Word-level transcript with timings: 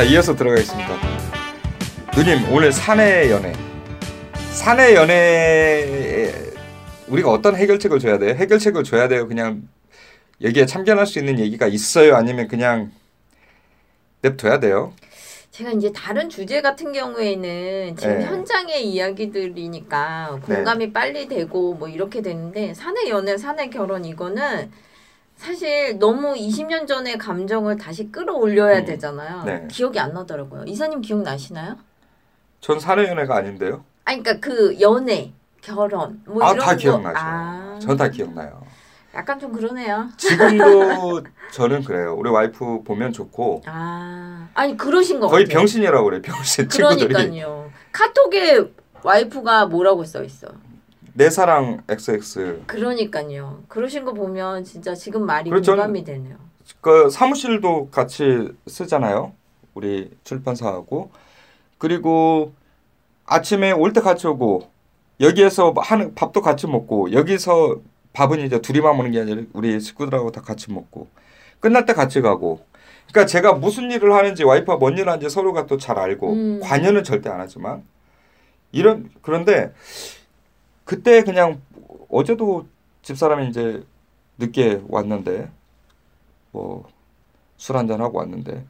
자 0.00 0.04
이어서 0.04 0.34
들어가겠습니다. 0.34 0.96
누님 2.16 2.50
오늘 2.50 2.72
사내 2.72 3.30
연애. 3.30 3.52
사내 4.50 4.94
연애 4.94 6.32
우리가 7.06 7.30
어떤 7.30 7.54
해결책을 7.54 7.98
줘야 7.98 8.16
돼요? 8.16 8.34
해결책을 8.34 8.82
줘야 8.82 9.08
돼요. 9.08 9.28
그냥 9.28 9.68
여기에 10.40 10.64
참견할 10.64 11.06
수 11.06 11.18
있는 11.18 11.38
얘기가 11.38 11.66
있어요. 11.66 12.16
아니면 12.16 12.48
그냥 12.48 12.90
냅둬야 14.22 14.58
돼요. 14.58 14.94
제가 15.50 15.72
이제 15.72 15.92
다른 15.92 16.30
주제 16.30 16.62
같은 16.62 16.94
경우에는 16.94 17.94
지금 17.98 18.18
네. 18.20 18.24
현장의 18.24 18.88
이야기들이니까 18.88 20.40
공감이 20.46 20.94
빨리 20.94 21.28
되고 21.28 21.74
뭐 21.74 21.88
이렇게 21.88 22.22
되는데 22.22 22.72
사내 22.72 23.10
연애, 23.10 23.36
사내 23.36 23.68
결혼 23.68 24.06
이거는 24.06 24.70
사실 25.50 25.98
너무 25.98 26.34
20년 26.34 26.86
전의 26.86 27.16
감정을 27.16 27.78
다시 27.78 28.12
끌어올려야 28.12 28.80
음. 28.80 28.84
되잖아요. 28.84 29.42
네. 29.44 29.66
기억이 29.70 29.98
안 29.98 30.12
나더라고요. 30.12 30.64
이사님 30.66 31.00
기억 31.00 31.22
나시나요? 31.22 31.76
전 32.60 32.78
사내 32.78 33.08
연애가 33.08 33.36
아닌데요. 33.36 33.82
아니 34.04 34.22
그러니까 34.22 34.46
그 34.46 34.78
연애, 34.82 35.32
결혼 35.62 36.20
뭐 36.26 36.44
아 36.44 36.52
이런 36.52 36.58
다 36.66 36.72
거 36.72 36.76
기억나죠. 36.76 37.18
아, 37.18 37.78
전다 37.80 38.08
기억나요. 38.08 38.60
약간 39.14 39.40
좀 39.40 39.50
그러네요. 39.52 40.08
지금도 40.18 41.22
저는 41.52 41.84
그래요. 41.84 42.14
우리 42.18 42.28
와이프 42.28 42.82
보면 42.82 43.14
좋고 43.14 43.62
아, 43.64 44.46
아니 44.52 44.76
그러신 44.76 45.20
거 45.20 45.28
거의 45.28 45.44
같아요. 45.46 45.58
병신이라고 45.60 46.04
그래. 46.04 46.20
병신 46.20 46.68
친구들이. 46.68 47.08
그러니까요. 47.14 47.70
카톡에 47.92 48.70
와이프가 49.02 49.66
뭐라고 49.66 50.04
써 50.04 50.22
있어. 50.22 50.48
내 51.14 51.30
사랑 51.30 51.82
XX. 51.88 52.62
그러니까요. 52.66 53.62
그러신 53.68 54.04
거 54.04 54.12
보면 54.12 54.64
진짜 54.64 54.94
지금 54.94 55.26
말이 55.26 55.50
그렇죠. 55.50 55.72
공감이 55.72 56.04
되네요. 56.04 56.36
그 56.80 57.10
사무실도 57.10 57.88
같이 57.90 58.48
쓰잖아요. 58.66 59.32
우리 59.74 60.10
출판사하고 60.24 61.10
그리고 61.78 62.52
아침에 63.26 63.72
올 63.72 63.92
때 63.92 64.00
같이 64.00 64.26
오고 64.26 64.68
여기에서 65.20 65.72
하는 65.76 66.14
밥도 66.14 66.40
같이 66.42 66.66
먹고 66.66 67.12
여기서 67.12 67.76
밥은 68.12 68.40
이제 68.40 68.60
둘이만 68.60 68.96
먹는 68.96 69.12
게 69.12 69.20
아니라 69.20 69.42
우리 69.52 69.78
식구들하고 69.80 70.32
다 70.32 70.40
같이 70.40 70.72
먹고 70.72 71.08
끝날 71.60 71.86
때 71.86 71.92
같이 71.92 72.20
가고 72.20 72.60
그러니까 73.10 73.26
제가 73.26 73.52
무슨 73.54 73.90
일을 73.90 74.12
하는지 74.14 74.44
와이프가 74.44 74.76
뭔 74.78 74.94
일을 74.94 75.08
하는지 75.08 75.28
서로가 75.28 75.66
또 75.66 75.76
잘 75.76 75.98
알고 75.98 76.32
음. 76.32 76.60
관여는 76.62 77.04
절대 77.04 77.28
안 77.28 77.40
하지만 77.40 77.82
이런 78.72 79.10
그런데 79.22 79.72
그때 80.90 81.22
그냥 81.22 81.60
어제도 82.08 82.66
집사람이 83.02 83.48
이제 83.48 83.84
늦게 84.38 84.82
왔는데 84.88 85.48
뭐 86.50 86.84
술 87.56 87.76
한잔 87.76 88.00
하고 88.00 88.18
왔는데 88.18 88.64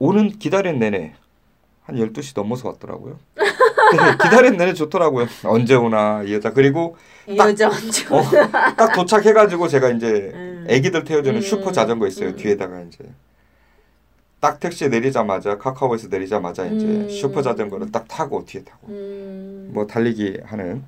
오는 0.00 0.28
기다린 0.38 0.78
내내 0.80 1.14
한 1.84 1.96
12시 1.96 2.32
넘어서 2.34 2.68
왔더라고요. 2.70 3.18
네, 3.36 3.42
기다린 4.20 4.56
내내 4.56 4.74
좋더라고요. 4.74 5.26
언제 5.44 5.76
오나 5.76 6.22
이 6.24 6.34
여자 6.34 6.52
그리고 6.52 6.96
이 7.28 7.36
딱- 7.36 7.48
여자 7.50 7.68
완전. 7.68 8.12
어, 8.12 8.22
딱 8.76 8.92
도착해가지고 8.94 9.68
제가 9.68 9.90
이제 9.90 10.32
음. 10.34 10.66
애기들 10.68 11.04
태워주는 11.04 11.36
음. 11.38 11.40
슈퍼 11.40 11.70
자전거 11.72 12.06
있어요 12.08 12.30
음. 12.30 12.36
뒤에다가 12.36 12.80
이제 12.82 12.98
딱 14.44 14.60
택시 14.60 14.90
내리자마자 14.90 15.56
카카오에서 15.56 16.08
내리자마자 16.08 16.66
이제 16.66 16.84
음. 16.84 17.08
슈퍼 17.08 17.40
자전거를 17.40 17.90
딱 17.90 18.06
타고 18.06 18.44
뒤에 18.44 18.62
타고 18.62 18.88
음. 18.88 19.70
뭐 19.72 19.86
달리기 19.86 20.40
하는 20.44 20.84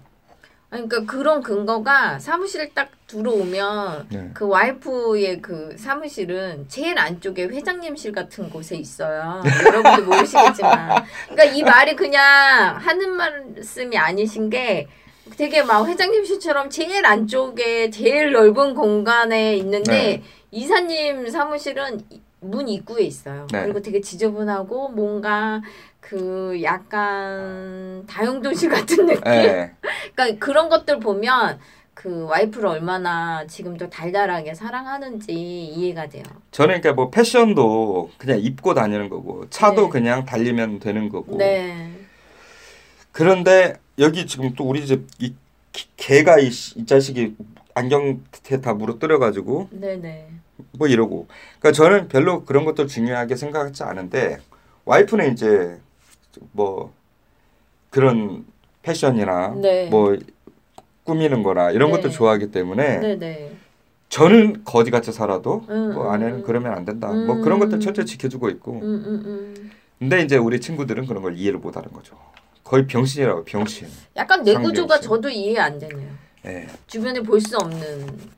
아니, 0.69 0.87
그러니까 0.87 1.11
그런 1.11 1.43
근거가 1.43 2.19
사무실 2.19 2.75
딱 2.75 2.91
들어오면 3.07 4.09
네. 4.11 4.31
그 4.35 4.47
와이프의 4.47 5.41
그 5.41 5.75
사무실은 5.79 6.67
제일 6.69 6.99
안쪽에 6.99 7.45
회장님실 7.45 8.13
같은 8.13 8.51
곳에 8.51 8.77
있어요. 8.77 9.43
여러분들 9.65 10.05
모르시겠지만. 10.05 11.05
그러니까 11.31 11.45
이 11.57 11.63
말이 11.63 11.97
그냥 11.97 12.77
하는 12.77 13.11
말씀이 13.13 13.97
아니신 13.97 14.51
게 14.51 14.87
되게 15.39 15.63
막 15.63 15.87
회장님실처럼 15.87 16.69
제일 16.69 17.07
안쪽에 17.07 17.89
제일 17.89 18.33
넓은 18.33 18.75
공간에 18.75 19.57
있는데 19.57 19.93
네. 19.93 20.23
이사님 20.51 21.31
사무실은 21.31 22.01
이- 22.11 22.21
문 22.51 22.69
입구에 22.69 23.03
있어요. 23.05 23.47
네. 23.53 23.63
그리고 23.65 23.81
되게 23.83 24.01
지저분하고 24.01 24.91
뭔가 24.91 25.61
그 26.01 26.61
약간 26.63 28.05
다용도실 28.07 28.71
같은 28.71 29.07
느낌? 29.07 29.23
예. 29.33 29.73
그러니까 30.15 30.45
그런 30.45 30.69
것들 30.69 31.01
보면 31.01 31.59
그 31.95 32.25
와이프를 32.27 32.67
얼마나 32.69 33.47
지금도 33.47 33.89
달달하게 33.91 34.55
사랑하는지 34.55 35.33
이해가 35.33 36.09
돼요. 36.09 36.23
저는 36.51 36.81
그러니까 36.81 36.93
뭐 36.93 37.11
패션도 37.11 38.11
그냥 38.19 38.39
입고 38.41 38.75
다니는 38.75 39.09
거고 39.09 39.49
차도 39.51 39.85
네. 39.85 39.89
그냥 39.91 40.25
달리면 40.25 40.79
되는 40.79 41.09
거고 41.09 41.39
네. 41.39 41.91
그런데 43.13 43.75
여기 43.99 44.27
지금 44.27 44.55
또 44.55 44.65
우리 44.65 44.87
집 44.87 45.07
이 45.21 45.35
개가 45.99 46.39
이, 46.39 46.51
씨- 46.51 46.79
이 46.79 46.87
자식이 46.87 47.35
안경테 47.75 48.61
다 48.63 48.73
물어뜨려가지고 48.73 49.69
네네. 49.73 50.29
뭐 50.73 50.89
이러고 50.89 51.27
그러니까 51.59 51.73
저는 51.73 52.09
별로 52.09 52.45
그런 52.45 52.65
것들 52.65 52.87
중요하게 52.87 53.37
생각하지 53.37 53.83
않은데 53.83 54.39
와이프는 54.85 55.33
이제 55.33 55.79
뭐 56.53 56.93
그런 57.91 58.45
패션이나 58.83 59.55
네. 59.61 59.89
뭐 59.89 60.17
꾸미는 61.05 61.43
거나 61.43 61.71
이런 61.71 61.91
네. 61.91 61.97
것도 61.97 62.11
좋아하기 62.11 62.51
때문에 62.51 62.99
네네. 62.99 63.53
저는 64.09 64.65
거지 64.65 64.91
같이 64.91 65.13
살아도 65.13 65.65
음, 65.69 65.95
뭐 65.95 66.07
음, 66.07 66.11
아내는 66.11 66.35
음. 66.37 66.43
그러면 66.45 66.73
안 66.73 66.85
된다 66.85 67.09
뭐 67.09 67.37
그런 67.41 67.59
것들 67.59 67.81
철저히 67.81 68.07
지켜주고 68.07 68.49
있고 68.51 68.73
음, 68.73 68.83
음, 68.83 69.23
음. 69.27 69.71
근데 69.99 70.23
이제 70.23 70.37
우리 70.37 70.61
친구들은 70.61 71.07
그런 71.07 71.23
걸 71.23 71.37
이해를 71.37 71.59
못하는 71.59 71.91
거죠 71.93 72.17
거의 72.63 72.87
병신이라고 72.87 73.45
병신 73.45 73.89
약간 74.17 74.43
내 74.43 74.55
구조가. 74.55 75.01
저도 75.01 75.29
이해 75.31 75.59
안 75.61 75.79
되네요. 75.79 76.09
예. 76.47 76.67
주변에 76.89 77.21
볼 77.21 77.41
수 77.41 77.57
없는. 77.57 78.37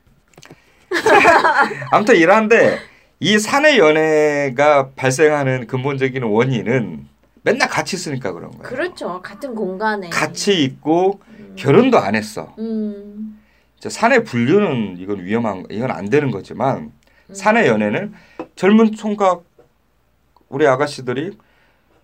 아무튼 1.91 2.15
이러한데 2.15 2.79
이 3.19 3.37
사내 3.37 3.77
연애가 3.77 4.89
발생하는 4.95 5.67
근본적인 5.67 6.23
원인은 6.23 7.07
맨날 7.43 7.69
같이 7.69 7.95
있으니까 7.95 8.31
그런 8.31 8.51
거예요. 8.51 8.63
그렇죠. 8.63 9.21
같은 9.21 9.55
공간에. 9.55 10.09
같이 10.09 10.63
있고 10.63 11.19
음. 11.39 11.55
결혼도 11.57 11.97
안 11.97 12.15
했어. 12.15 12.53
음. 12.59 13.39
사내 13.87 14.23
분류는 14.23 14.97
이건 14.99 15.23
위험한 15.23 15.65
이건 15.69 15.91
안 15.91 16.09
되는 16.09 16.31
거지만 16.31 16.91
음. 17.29 17.33
사내 17.33 17.67
연애는 17.67 18.13
젊은 18.55 18.91
총각 18.93 19.43
우리 20.49 20.67
아가씨들이 20.67 21.37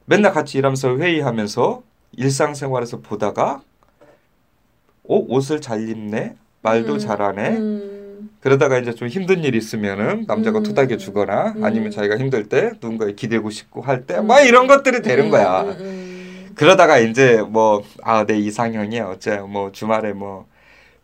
맨날 0.05 0.31
같이 0.31 0.57
일하면서 0.57 0.97
회의하면서 0.97 1.83
일상생활에서 2.13 3.01
보다가 3.01 3.61
어 5.07 5.17
옷을 5.27 5.59
잘 5.59 5.89
입네 5.89 6.35
말도 6.61 6.93
음. 6.93 6.99
잘하네 6.99 7.49
음. 7.57 7.94
그러다가 8.45 8.77
이제 8.77 8.93
좀 8.93 9.07
힘든 9.07 9.43
일 9.43 9.55
있으면은 9.55 10.25
남자가 10.27 10.59
음. 10.59 10.63
투닥여 10.63 10.97
주거나 10.97 11.53
음. 11.55 11.63
아니면 11.63 11.89
자기가 11.89 12.15
힘들 12.19 12.47
때 12.47 12.73
누군가에 12.79 13.13
기대고 13.13 13.49
싶고 13.49 13.81
할때 13.81 14.19
음. 14.19 14.27
막 14.27 14.41
이런 14.41 14.67
것들이 14.67 15.01
되는 15.01 15.25
음, 15.25 15.31
거야. 15.31 15.61
음, 15.63 15.69
음. 15.79 16.51
그러다가 16.53 16.99
이제 16.99 17.41
뭐 17.41 17.81
아 18.03 18.23
내 18.27 18.37
이상형이 18.37 18.99
어째 18.99 19.37
뭐 19.39 19.71
주말에 19.71 20.13
뭐 20.13 20.45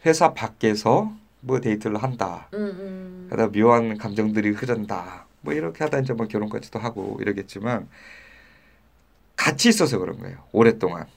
회사 0.06 0.36
밖에서 0.36 1.12
뭐 1.40 1.60
데이트를 1.60 1.98
한다. 1.98 2.48
그러다 2.52 3.52
묘한 3.52 3.98
감정들이 3.98 4.52
흐른다. 4.52 5.26
뭐 5.42 5.56
이렇게 5.56 5.84
하다 5.84 5.98
이제 6.02 6.14
뭐 6.14 6.28
결혼까지도 6.28 6.78
하고 6.78 7.18
이러겠지만 7.22 7.88
같이 9.36 9.70
있어서 9.70 9.98
그런 9.98 10.20
거예요. 10.20 10.38
오랫동안. 10.52 11.08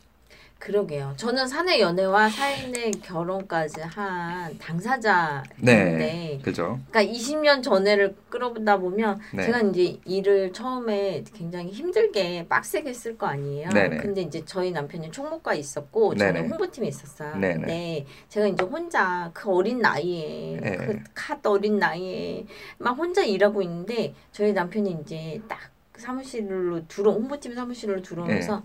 그러게요. 0.59 1.13
저는 1.17 1.47
사내 1.47 1.79
연애와 1.79 2.31
사내 2.31 2.91
결혼까지 2.91 3.83
한 3.83 4.57
당사자인데, 4.59 5.53
네. 5.61 6.41
그죠? 6.43 6.81
그러니까 6.91 7.13
20년 7.13 7.63
전에를 7.63 8.17
끌어보다 8.31 8.79
보면 8.79 9.21
네. 9.35 9.45
제가 9.45 9.61
이제 9.61 9.99
일을 10.07 10.55
처음에 10.55 11.23
굉장히 11.35 11.71
힘들게 11.71 12.47
빡세게 12.49 12.89
했을 12.89 13.19
거 13.19 13.27
아니에요. 13.27 13.69
네네. 13.71 13.99
근데 13.99 14.23
이제 14.23 14.43
저희 14.47 14.71
남편이 14.71 15.11
총무과에 15.11 15.59
있었고 15.59 16.15
저는 16.17 16.33
네네. 16.33 16.49
홍보팀에 16.49 16.89
있었어요. 16.89 17.37
네네. 17.37 17.55
근데 17.55 18.07
제가 18.31 18.47
이제 18.47 18.65
혼자 18.65 19.31
그 19.35 19.51
어린 19.51 19.81
나이에 19.81 20.59
네. 20.63 20.77
그갓 20.77 21.47
어린 21.47 21.79
나이에 21.79 22.47
막 22.79 22.93
혼자 22.93 23.23
일하고 23.23 23.61
있는데 23.61 24.15
저희 24.33 24.55
남편이 24.55 24.99
이제 25.03 25.43
딱 25.47 25.59
사무실로 25.97 26.89
들어 26.89 27.13
홍보팀 27.13 27.55
사무실로 27.55 28.01
들어오면서 28.01 28.63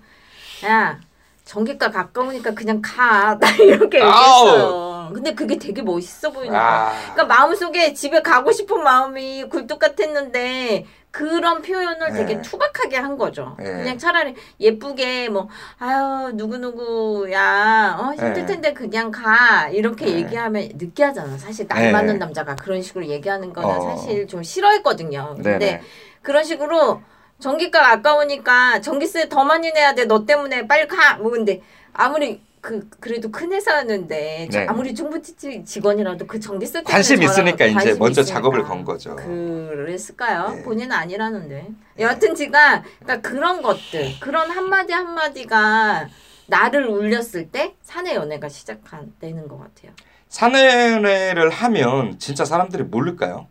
네. 0.62 0.68
야 0.68 1.00
전기가 1.46 1.90
가까우니까 1.90 2.54
그냥 2.54 2.82
가. 2.82 3.38
나 3.40 3.50
이렇게 3.56 4.00
얘기했어요. 4.00 5.12
근데 5.14 5.34
그게 5.34 5.58
되게 5.58 5.82
멋있어 5.82 6.32
보이는 6.32 6.52
거야. 6.52 6.62
아. 6.62 6.94
그러니까 7.14 7.26
마음속에 7.26 7.94
집에 7.94 8.22
가고 8.22 8.52
싶은 8.52 8.84
마음이 8.84 9.46
굴뚝 9.50 9.80
같았는데 9.80 10.86
그런 11.12 11.64
표현을 11.64 12.12
되게 12.14 12.36
네. 12.36 12.42
투박하게 12.44 12.98
한 12.98 13.18
거죠. 13.18 13.56
네. 13.58 13.66
그냥 13.66 13.98
차라리 13.98 14.36
예쁘게 14.60 15.30
뭐 15.30 15.50
아유 15.80 16.32
누구 16.36 16.58
누구야 16.58 17.98
어 18.00 18.14
힘들 18.14 18.34
네. 18.34 18.46
텐데 18.46 18.74
그냥 18.74 19.10
가 19.10 19.70
이렇게 19.70 20.06
네. 20.06 20.12
얘기하면 20.18 20.70
느끼하잖아. 20.76 21.40
사실 21.40 21.68
나이 21.68 21.86
네. 21.86 21.92
많은 21.92 22.20
남자가 22.20 22.56
그런 22.56 22.84
식으로 22.84 23.08
얘기하는 23.08 23.54
거는 23.54 23.70
어. 23.70 23.82
사실 23.82 24.28
좀 24.28 24.44
싫어했거든요. 24.44 25.36
근데. 25.42 25.82
그런 26.22 26.44
식으로 26.44 27.02
전기가 27.40 27.92
아까우니까 27.94 28.82
전기세 28.82 29.30
더 29.30 29.44
많이 29.44 29.72
내야 29.72 29.94
돼. 29.96 30.06
너 30.06 30.26
때문에 30.26 30.68
빨리 30.68 30.88
가. 30.88 31.18
뭐 31.18 31.32
근데 31.32 31.62
아무리 31.94 32.42
그 32.62 32.90
그래도 33.00 33.32
큰 33.32 33.54
회사였는데 33.54 34.50
저 34.52 34.60
네. 34.60 34.68
아무리 34.68 34.94
중부지치 34.94 35.64
직원이라도 35.64 36.28
그 36.28 36.40
전기세 36.42 36.80
때문에 36.80 36.92
관심 36.92 37.24
있으니까 37.24 37.66
이제 37.66 37.74
관심 37.74 38.00
먼저 38.00 38.22
있으니까. 38.22 38.36
작업을 38.42 38.64
건 38.64 38.84
거죠. 38.84 39.16
그랬을까요? 39.16 40.50
네. 40.56 40.64
본인은 40.64 40.92
아니라는데. 40.92 41.70
여하튼 42.00 42.36
제가 42.36 42.84
그러니까 43.00 43.30
그런 43.30 43.62
것들 43.62 44.20
그런 44.20 44.52
한마디 44.52 44.92
한마디가 44.92 46.10
나를 46.48 46.88
울렸을 46.88 47.50
때 47.50 47.76
사내 47.82 48.16
연애가 48.16 48.50
시작되는 48.50 49.48
것 49.48 49.58
같아요. 49.60 49.94
사내 50.28 50.92
연애를 50.94 51.50
하면 51.50 52.20
진짜 52.20 52.44
사람들이 52.44 52.84
모를까요? 52.84 53.48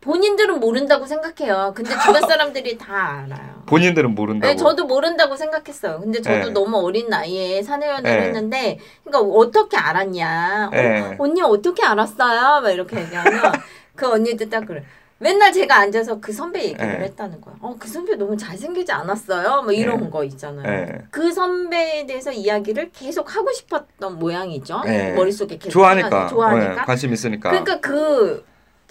본인들은 0.00 0.60
모른다고 0.60 1.06
생각해요. 1.06 1.72
근데 1.74 1.90
주변 1.98 2.22
사람들이 2.28 2.78
다 2.78 3.24
알아요. 3.26 3.62
본인들은 3.66 4.14
모른다고. 4.14 4.50
네, 4.52 4.56
저도 4.56 4.86
모른다고 4.86 5.36
생각했어요. 5.36 6.00
근데 6.00 6.20
저도 6.22 6.46
네. 6.46 6.50
너무 6.50 6.78
어린 6.78 7.08
나이에 7.08 7.62
사내 7.62 7.88
연애를 7.88 8.20
네. 8.20 8.26
했는데, 8.26 8.78
그러니까 9.04 9.32
어떻게 9.36 9.76
알았냐? 9.76 10.70
어, 10.72 10.76
네. 10.76 11.16
언니 11.18 11.42
어떻게 11.42 11.84
알았어요? 11.84 12.60
막 12.60 12.70
이렇게 12.70 13.00
얘기하면 13.00 13.32
그 13.96 14.08
언니들 14.10 14.48
딱 14.48 14.66
그래. 14.66 14.84
맨날 15.20 15.52
제가 15.52 15.76
앉아서 15.76 16.20
그 16.20 16.32
선배 16.32 16.62
얘기를 16.62 16.86
네. 16.86 17.04
했다는 17.06 17.40
거야. 17.40 17.56
어, 17.60 17.74
그 17.76 17.88
선배 17.88 18.14
너무 18.14 18.36
잘생기지 18.36 18.92
않았어요? 18.92 19.62
뭐 19.62 19.72
이런 19.72 20.04
네. 20.04 20.10
거 20.10 20.22
있잖아요. 20.22 20.62
네. 20.86 20.98
그 21.10 21.32
선배에 21.32 22.06
대해서 22.06 22.30
이야기를 22.30 22.92
계속 22.92 23.34
하고 23.34 23.50
싶었던 23.50 24.16
모양이죠. 24.20 24.82
네. 24.84 25.12
머릿속에 25.14 25.58
계속 25.58 25.70
좋아하니까. 25.70 26.28
좋아하니까. 26.28 26.74
네, 26.74 26.80
관심 26.82 27.12
있으니까. 27.12 27.50
그러니까 27.50 27.80
그 27.80 28.46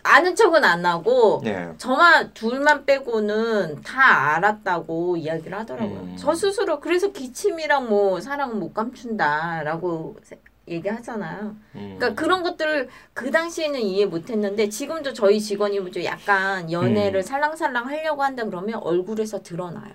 아는 0.07 0.35
척은 0.35 0.63
안 0.63 0.85
하고 0.85 1.41
예. 1.45 1.69
저만 1.77 2.33
둘만 2.33 2.85
빼고는 2.85 3.81
다 3.81 4.35
알았다고 4.35 5.17
이야기를 5.17 5.57
하더라고요. 5.59 5.99
음. 5.99 6.15
저 6.17 6.33
스스로 6.33 6.79
그래서 6.79 7.11
기침이랑 7.11 7.89
뭐 7.89 8.19
사랑은 8.21 8.59
못 8.59 8.73
감춘다라고 8.73 10.15
세- 10.23 10.39
얘기하잖아요. 10.67 11.55
음. 11.75 11.95
그러니까 11.97 12.13
그런 12.21 12.43
것들을 12.43 12.89
그 13.13 13.31
당시에는 13.31 13.79
이해 13.79 14.05
못했는데 14.05 14.69
지금도 14.69 15.13
저희 15.13 15.39
직원이 15.39 15.79
뭐좀 15.79 16.03
약간 16.03 16.71
연애를 16.71 17.19
음. 17.19 17.21
살랑살랑 17.21 17.87
하려고 17.87 18.23
한다 18.23 18.43
그러면 18.45 18.75
얼굴에서 18.75 19.41
드러나요. 19.41 19.91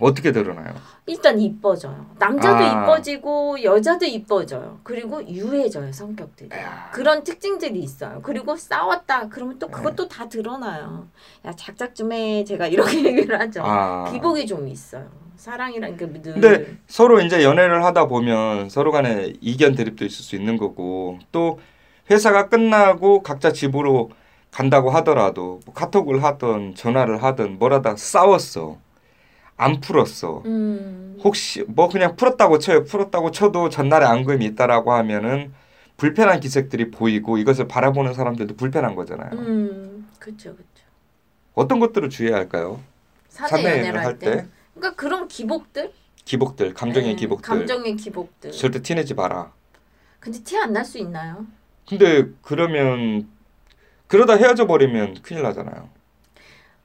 어떻게 0.00 0.32
드러나요? 0.32 0.74
일단 1.06 1.38
이뻐져요. 1.40 2.06
남자도 2.18 2.64
아. 2.64 2.82
이뻐지고 2.84 3.62
여자도 3.62 4.06
이뻐져요. 4.06 4.80
그리고 4.82 5.26
유해져요 5.26 5.92
성격들이. 5.92 6.50
야. 6.56 6.90
그런 6.92 7.24
특징들이 7.24 7.78
있어요. 7.80 8.20
그리고 8.22 8.56
싸웠다 8.56 9.28
그러면 9.28 9.58
또 9.58 9.66
네. 9.66 9.72
그것도 9.72 10.08
다 10.08 10.28
드러나요. 10.28 11.08
야 11.44 11.52
작작 11.54 11.94
좀 11.94 12.12
해. 12.12 12.44
제가 12.44 12.66
이렇게 12.68 12.98
얘기를 13.04 13.38
하죠. 13.40 13.62
아. 13.64 14.10
기복이 14.12 14.46
좀 14.46 14.68
있어요. 14.68 15.27
사랑이란 15.38 15.96
게 15.96 16.06
늘. 16.06 16.22
근데 16.34 16.66
서로 16.88 17.20
이제 17.20 17.44
연애를 17.44 17.84
하다 17.84 18.06
보면 18.08 18.68
서로 18.68 18.90
간에 18.90 19.32
이견 19.40 19.76
대립도 19.76 20.04
있을 20.04 20.24
수 20.24 20.34
있는 20.34 20.56
거고 20.56 21.18
또 21.30 21.60
회사가 22.10 22.48
끝나고 22.48 23.22
각자 23.22 23.52
집으로 23.52 24.10
간다고 24.50 24.90
하더라도 24.90 25.60
뭐 25.64 25.74
카톡을 25.74 26.24
하든 26.24 26.74
전화를 26.74 27.22
하든 27.22 27.58
뭐라다 27.58 27.96
싸웠어. 27.96 28.78
안 29.56 29.80
풀었어. 29.80 30.42
음. 30.46 31.18
혹시 31.22 31.64
뭐 31.68 31.88
그냥 31.88 32.16
풀었다고 32.16 32.58
쳐요. 32.58 32.84
풀었다고 32.84 33.30
쳐도 33.30 33.68
전날에 33.70 34.06
앙금이 34.06 34.44
있다라고 34.44 34.92
하면은 34.92 35.52
불편한 35.96 36.40
기색들이 36.40 36.90
보이고 36.90 37.38
이것을 37.38 37.68
바라보는 37.68 38.14
사람들도 38.14 38.56
불편한 38.56 38.94
거잖아요. 38.94 39.30
음. 39.32 40.08
그렇죠. 40.18 40.54
그렇죠. 40.54 40.84
어떤 41.54 41.78
것들을 41.80 42.08
주의해야 42.08 42.38
할까요? 42.38 42.80
사내 43.28 43.78
연애를 43.78 44.04
할 44.04 44.18
때. 44.18 44.30
때? 44.30 44.46
그러니까 44.78 44.94
그런 44.94 45.28
기복들. 45.28 45.92
기복들, 46.24 46.74
감정의 46.74 47.10
네, 47.10 47.16
기복들. 47.16 47.42
감정의 47.48 47.96
기복들. 47.96 48.52
절대 48.52 48.80
티내지 48.82 49.14
마라. 49.14 49.52
근데 50.20 50.42
티 50.42 50.56
안 50.56 50.72
날 50.72 50.84
수 50.84 50.98
있나요? 50.98 51.46
근데 51.88 52.28
그러면 52.42 53.28
그러다 54.06 54.34
헤어져 54.34 54.66
버리면 54.66 55.22
큰일 55.22 55.42
나잖아요. 55.42 55.88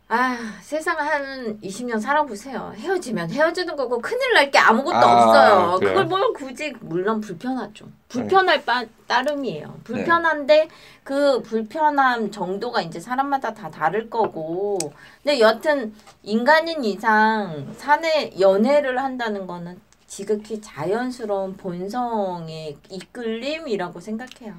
아, 0.09 0.37
세상 0.61 0.99
한 0.99 1.59
20년 1.61 1.99
살아보세요. 1.99 2.73
헤어지면 2.75 3.31
헤어지는 3.31 3.75
거고 3.75 3.99
큰일 3.99 4.33
날 4.33 4.51
게 4.51 4.59
아무것도 4.59 4.95
아, 4.95 5.23
없어요. 5.23 5.79
그래요? 5.79 5.93
그걸 5.93 6.05
뭘 6.05 6.33
굳이 6.33 6.73
물론 6.81 7.19
불편하죠. 7.21 7.87
불편할 8.09 8.63
바, 8.63 8.81
네. 8.81 8.89
따름이에요. 9.07 9.79
불편한데 9.83 10.67
그 11.03 11.41
불편함 11.41 12.29
정도가 12.29 12.81
이제 12.81 12.99
사람마다 12.99 13.53
다 13.55 13.71
다를 13.71 14.09
거고. 14.09 14.77
근데 15.23 15.39
여튼 15.39 15.95
인간인 16.21 16.83
이상 16.83 17.73
사내 17.77 18.33
연애를 18.39 19.01
한다는 19.01 19.47
거는 19.47 19.79
지극히 20.05 20.61
자연스러운 20.61 21.57
본성의 21.57 22.77
이끌림이라고 22.89 23.99
생각해요. 23.99 24.53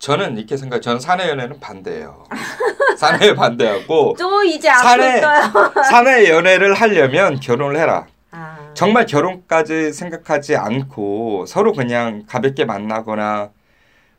저는 0.00 0.38
이렇게 0.38 0.56
생각. 0.56 0.80
저는 0.82 0.98
사내 0.98 1.28
연애는 1.28 1.60
반대예요. 1.60 2.24
사내 2.98 3.34
반대하고 3.34 4.16
또 4.18 4.42
이제 4.42 4.68
사내- 4.68 5.20
앞으로 5.22 5.72
떠요. 5.72 5.84
사내 5.84 6.28
연애를 6.30 6.74
하려면 6.74 7.38
결혼을 7.38 7.76
해라. 7.76 8.06
아, 8.32 8.70
정말 8.74 9.06
결혼까지 9.06 9.92
생각하지 9.92 10.56
않고 10.56 11.44
서로 11.46 11.72
그냥 11.72 12.24
가볍게 12.26 12.64
만나거나 12.64 13.50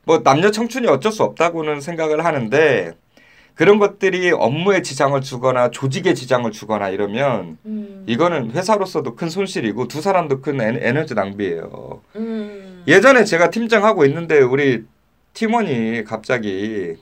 뭐 0.03 0.21
남녀 0.23 0.51
청춘이 0.51 0.87
어쩔 0.87 1.11
수 1.11 1.23
없다고는 1.23 1.81
생각을 1.81 2.25
하는데 2.25 2.91
그런 3.55 3.79
것들이 3.79 4.31
업무에 4.31 4.81
지장을 4.81 5.19
주거나 5.21 5.71
조직에 5.71 6.13
지장을 6.13 6.49
주거나 6.51 6.89
이러면 6.89 7.57
음, 7.65 8.03
이거는 8.07 8.51
회사로서도 8.51 9.15
큰 9.15 9.29
손실이고 9.29 9.87
두 9.87 10.01
사람도 10.01 10.41
큰 10.41 10.61
에- 10.61 10.79
에너지 10.81 11.13
낭비예요. 11.15 12.01
음. 12.15 12.83
예전에 12.87 13.23
제가 13.23 13.49
팀장 13.49 13.83
하고 13.83 14.05
있는데 14.05 14.39
우리 14.39 14.83
팀원이 15.33 16.03
갑자기 16.03 16.97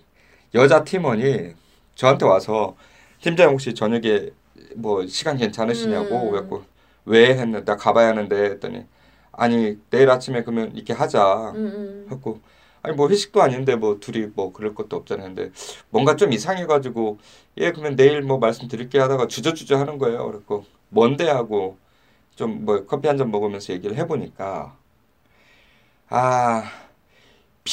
여자 0.55 0.83
팀원이 0.83 1.53
저한테 1.95 2.25
와서 2.25 2.75
팀장 3.21 3.51
혹시 3.51 3.73
저녁에 3.73 4.29
뭐 4.75 5.05
시간 5.07 5.37
괜찮으시냐고 5.37 6.27
음. 6.27 6.31
그래갖고 6.31 6.63
왜 7.05 7.29
했는데 7.31 7.65
나 7.65 7.75
가봐야 7.77 8.09
하는데 8.09 8.35
했더니 8.35 8.85
아니 9.31 9.77
내일 9.89 10.09
아침에 10.09 10.43
그러면 10.43 10.75
이렇게 10.75 10.93
하자 10.93 11.51
음, 11.51 11.55
음. 11.57 12.07
했고 12.11 12.41
아니 12.81 12.95
뭐 12.95 13.09
회식도 13.09 13.41
아닌데 13.41 13.75
뭐 13.75 13.99
둘이 13.99 14.27
뭐 14.35 14.53
그럴 14.53 14.75
것도 14.75 14.95
없잖아요 14.97 15.27
근데 15.27 15.51
뭔가 15.89 16.15
좀 16.15 16.33
이상해가지고 16.33 17.19
예 17.57 17.71
그러면 17.71 17.95
내일 17.95 18.21
뭐 18.21 18.37
말씀드릴게 18.39 18.99
하다가 18.99 19.27
주저주저 19.27 19.77
하는 19.77 19.97
거예요 19.97 20.27
그랬고 20.27 20.65
뭔데 20.89 21.29
하고 21.29 21.77
좀 22.35 22.65
뭐 22.65 22.85
커피 22.85 23.07
한 23.07 23.17
잔 23.17 23.31
먹으면서 23.31 23.73
얘기를 23.73 23.97
해보니까 23.97 24.77
아 26.09 26.63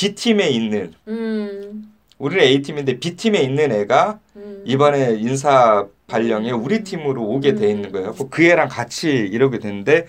B팀에 0.00 0.48
있는 0.50 0.92
음, 1.08 1.90
우리는 2.18 2.44
A팀인데 2.44 2.98
B팀에 2.98 3.40
있는 3.40 3.72
애가 3.72 4.18
음. 4.36 4.62
이번에 4.66 5.14
인사 5.18 5.86
발령에 6.06 6.50
우리 6.50 6.84
팀으로 6.84 7.22
오게 7.22 7.54
돼 7.54 7.70
있는 7.70 7.86
음. 7.86 7.92
거예요. 7.92 8.12
그그 8.14 8.44
애랑 8.44 8.68
같이 8.68 9.08
이러게 9.08 9.58
됐는데 9.58 10.06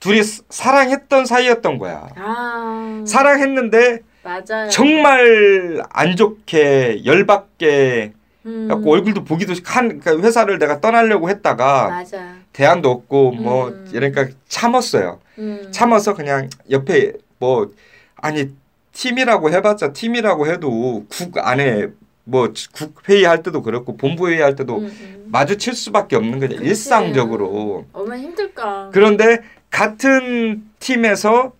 둘이 0.00 0.24
사- 0.24 0.42
사랑했던 0.50 1.24
사이였던 1.26 1.78
거야. 1.78 2.08
아, 2.16 3.04
사랑했는데 3.06 4.00
맞아요. 4.24 4.68
정말 4.70 5.82
안 5.90 6.16
좋게 6.16 7.04
열받게 7.04 8.12
음, 8.46 8.66
갖고 8.68 8.92
얼굴도 8.92 9.22
보기도 9.24 9.54
한 9.64 10.00
그러니까 10.00 10.26
회사를 10.26 10.58
내가 10.58 10.80
떠나려고 10.80 11.28
했다가 11.30 11.88
맞아. 11.88 12.34
대안도 12.52 12.90
없고 12.90 13.32
뭐 13.32 13.68
음. 13.68 13.88
이러니까 13.92 14.28
참았어요. 14.48 15.20
음. 15.38 15.68
참아서 15.70 16.14
그냥 16.14 16.48
옆에 16.70 17.12
뭐 17.38 17.70
아니 18.16 18.50
팀이라고 18.98 19.50
해봤자 19.50 19.92
팀이라고 19.92 20.48
해도 20.48 21.06
국 21.08 21.38
안에 21.38 21.88
뭐 22.24 22.52
국 22.76 23.08
회의 23.08 23.24
할 23.24 23.42
때도 23.42 23.62
그렇고 23.62 23.96
본부 23.96 24.28
회의 24.28 24.40
할 24.40 24.54
때도 24.54 24.78
음, 24.78 24.84
음. 24.84 25.28
마주칠 25.30 25.74
수밖에 25.74 26.16
없는 26.16 26.40
거죠. 26.40 26.56
일상적으로 26.56 27.86
얼마나 27.92 28.20
힘들까. 28.20 28.90
그런데 28.92 29.38
같은 29.70 30.64
팀에서 30.78 31.52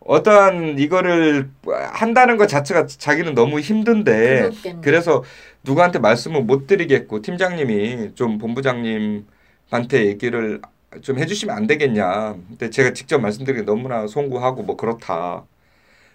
어떠한 0.00 0.78
이거를 0.80 1.48
한다는 1.92 2.36
것 2.36 2.48
자체가 2.48 2.86
자기는 2.86 3.34
너무 3.34 3.60
힘든데 3.60 4.40
그렇겠네. 4.50 4.80
그래서 4.82 5.22
누구한테 5.62 6.00
말씀을 6.00 6.42
못 6.42 6.66
드리겠고 6.66 7.22
팀장님이 7.22 8.14
좀 8.16 8.38
본부장님한테 8.38 10.06
얘기를 10.06 10.60
좀 11.00 11.18
해주시면 11.18 11.56
안 11.56 11.66
되겠냐. 11.68 12.34
근데 12.48 12.68
제가 12.68 12.92
직접 12.92 13.20
말씀드리기 13.20 13.64
너무나 13.64 14.06
송구하고 14.08 14.64
뭐 14.64 14.76
그렇다. 14.76 15.44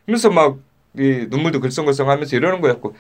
그러면서 0.08 0.32
막 0.32 0.68
이 1.00 1.28
눈물도 1.30 1.60
글썽글썽하면서 1.60 2.36
이러는 2.36 2.60
거였고 2.62 2.96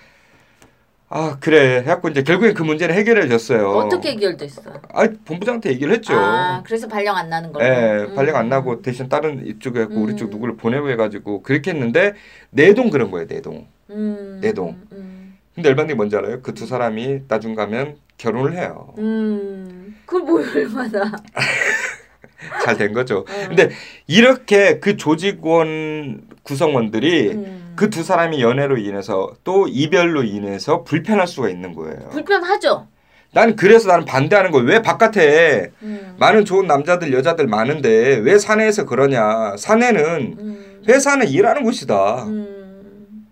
아 1.10 1.38
그래 1.40 1.78
해갖고 1.80 2.10
이제 2.10 2.22
결국엔 2.22 2.54
그 2.54 2.64
문제는 2.64 2.94
해결해 2.94 3.28
줬어요. 3.30 3.70
어떻게 3.72 4.10
해결됐어? 4.12 4.62
아 4.94 5.08
본부장한테 5.26 5.72
얘기를 5.72 5.94
했죠. 5.94 6.14
아, 6.14 6.62
그래서 6.66 6.88
발령 6.88 7.16
안 7.16 7.30
나는 7.30 7.52
걸로. 7.54 7.66
예, 7.66 8.06
음. 8.10 8.14
발령 8.14 8.36
안 8.36 8.50
나고 8.50 8.82
대신 8.82 9.08
다른 9.08 9.48
이쪽에 9.48 9.82
했고 9.82 9.96
우리 9.96 10.16
쪽 10.18 10.26
음. 10.26 10.30
누구를 10.32 10.58
보내고 10.58 10.90
해가지고 10.90 11.44
그렇게 11.44 11.72
했는데 11.72 12.14
내동 12.52 12.90
그런 12.90 13.10
거예요 13.10 13.26
내동. 13.26 13.68
음, 13.90 14.40
내동. 14.42 14.78
음. 14.92 15.38
근데 15.56 15.70
열반이 15.70 15.94
뭔지 15.94 16.16
알아요? 16.18 16.42
그 16.42 16.54
두 16.54 16.68
사람이 16.68 17.22
나중 17.30 17.56
가면 17.56 17.96
결혼을 18.18 18.54
해요. 18.58 18.94
음. 18.98 19.96
그걸 20.06 20.22
뭐 20.24 20.40
얼마나. 20.42 21.12
잘 22.64 22.78
된 22.78 22.94
거죠. 22.94 23.26
음. 23.28 23.46
근데 23.50 23.70
이렇게 24.06 24.80
그 24.80 24.98
조직원 24.98 26.22
구성원들이 26.44 27.30
음. 27.32 27.74
그두 27.76 28.04
사람이 28.04 28.42
연애로 28.42 28.78
인해서 28.78 29.34
또 29.44 29.68
이별로 29.68 30.24
인해서 30.24 30.84
불편할 30.84 31.28
수가 31.28 31.50
있는 31.50 31.74
거예요. 31.74 32.10
불편하죠. 32.10 32.88
나는 33.34 33.56
그래서 33.56 33.90
나는 33.90 34.06
반대하는 34.06 34.52
거예요. 34.52 34.68
왜 34.68 34.82
바깥에 34.82 35.72
음. 35.82 36.16
많은 36.18 36.46
좋은 36.46 36.66
남자들 36.66 37.12
여자들 37.14 37.48
많은데 37.48 38.18
왜 38.18 38.38
사내에서 38.40 38.86
그러냐? 38.86 39.58
사내는 39.58 40.36
음. 40.40 40.84
회사는 40.88 41.28
일하는 41.28 41.64
곳이다. 41.64 42.24
음. 42.26 43.28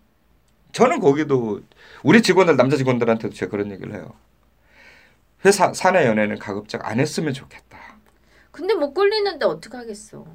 저는 0.73 0.99
거기도 0.99 1.61
우리 2.03 2.21
직원들 2.21 2.57
남자 2.57 2.75
직원들한테도 2.75 3.33
제가 3.33 3.49
그런 3.49 3.71
얘기를 3.71 3.93
해요. 3.93 4.11
회사 5.45 5.73
사내 5.73 6.05
연애는 6.05 6.37
가급적 6.39 6.85
안 6.87 6.99
했으면 6.99 7.33
좋겠다. 7.33 7.77
근데 8.55 8.73
못 8.73 8.93
걸리는데 8.93 9.45
어떻게 9.45 9.75
하겠어. 9.75 10.25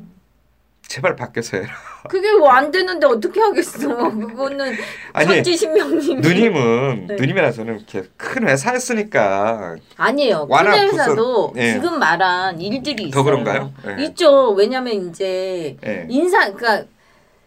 제발 0.87 1.17
밖에서 1.17 1.57
해라. 1.57 1.71
그게 2.11 2.33
뭐 2.35 2.50
안 2.50 2.71
되는데 2.71 3.07
어떻게 3.07 3.41
하겠어. 3.41 3.89
그거는 4.11 4.75
아니 5.15 5.27
천지신명님. 5.27 6.21
누님은 6.21 7.07
네. 7.07 7.15
누님이랑 7.15 7.53
저는 7.53 7.77
이렇게 7.77 8.03
큰 8.19 8.47
회사였으니까 8.47 9.77
아니에요. 9.97 10.47
큰 10.49 10.67
회사도 10.73 11.55
예. 11.57 11.73
지금 11.73 11.99
말한 11.99 12.61
일들이 12.61 13.05
있어요. 13.05 13.11
더 13.12 13.23
그런가요? 13.23 13.73
예. 13.99 14.05
있죠. 14.05 14.50
왜냐면 14.50 15.09
이제 15.09 15.79
예. 15.87 16.07
인사 16.11 16.53
그러니까 16.53 16.87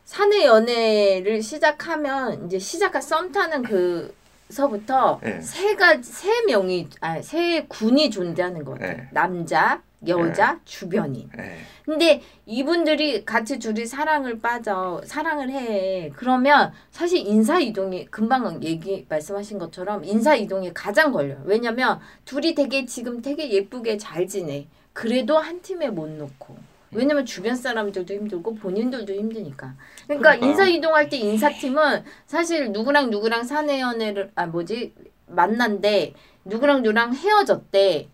사내 0.06 0.46
연애를 0.46 1.44
시작하면 1.44 2.48
이제 2.48 2.58
시작한 2.58 3.00
썸 3.02 3.32
타는 3.32 3.62
그 3.64 4.16
서부터 4.50 5.20
예. 5.26 5.40
세 5.42 5.76
가지 5.76 6.02
세 6.10 6.30
명이 6.48 6.88
아세 7.02 7.66
군이 7.68 8.10
존재하는 8.10 8.64
것 8.64 8.80
같아요. 8.80 8.98
예. 9.02 9.08
남자, 9.12 9.82
여자, 10.08 10.60
주변인. 10.66 11.30
예. 11.38 11.58
근데 11.86 12.22
이분들이 12.46 13.26
같이 13.26 13.60
둘이 13.60 13.86
사랑을 13.86 14.40
빠져 14.40 15.02
사랑을 15.06 15.50
해. 15.50 16.12
그러면 16.16 16.72
사실 16.92 17.20
인사 17.26 17.60
이동이 17.60 18.06
금방 18.06 18.62
얘기 18.64 19.06
말씀하신 19.10 19.60
것처럼 19.60 20.04
인사 20.06 20.36
이동이 20.36 20.74
가장 20.74 21.12
걸려요. 21.12 21.42
왜냐면 21.46 22.00
둘이 22.26 22.56
되게 22.56 22.86
지금 22.86 23.22
되게 23.22 23.52
예쁘게 23.52 23.98
잘 23.98 24.28
지내. 24.28 24.68
그래도 24.94 25.38
한 25.38 25.62
팀에 25.62 25.90
못 25.90 26.08
놓고. 26.10 26.74
왜냐면 26.92 27.26
주변 27.26 27.56
사람들도 27.56 28.14
힘들고 28.14 28.56
본인들도 28.56 29.12
힘드니까. 29.14 29.74
그러니까 30.06 30.32
그러니까요. 30.32 30.50
인사 30.50 30.66
이동할 30.68 31.10
때 31.10 31.18
인사팀은 31.18 32.04
사실 32.28 32.72
누구랑 32.72 33.10
누구랑 33.10 33.44
사내 33.44 33.80
연애를 33.82 34.32
아 34.36 34.46
뭐지? 34.46 34.94
만난데 35.26 36.14
누구랑 36.46 36.84
누구랑 36.84 37.16
헤어졌대 37.16 38.10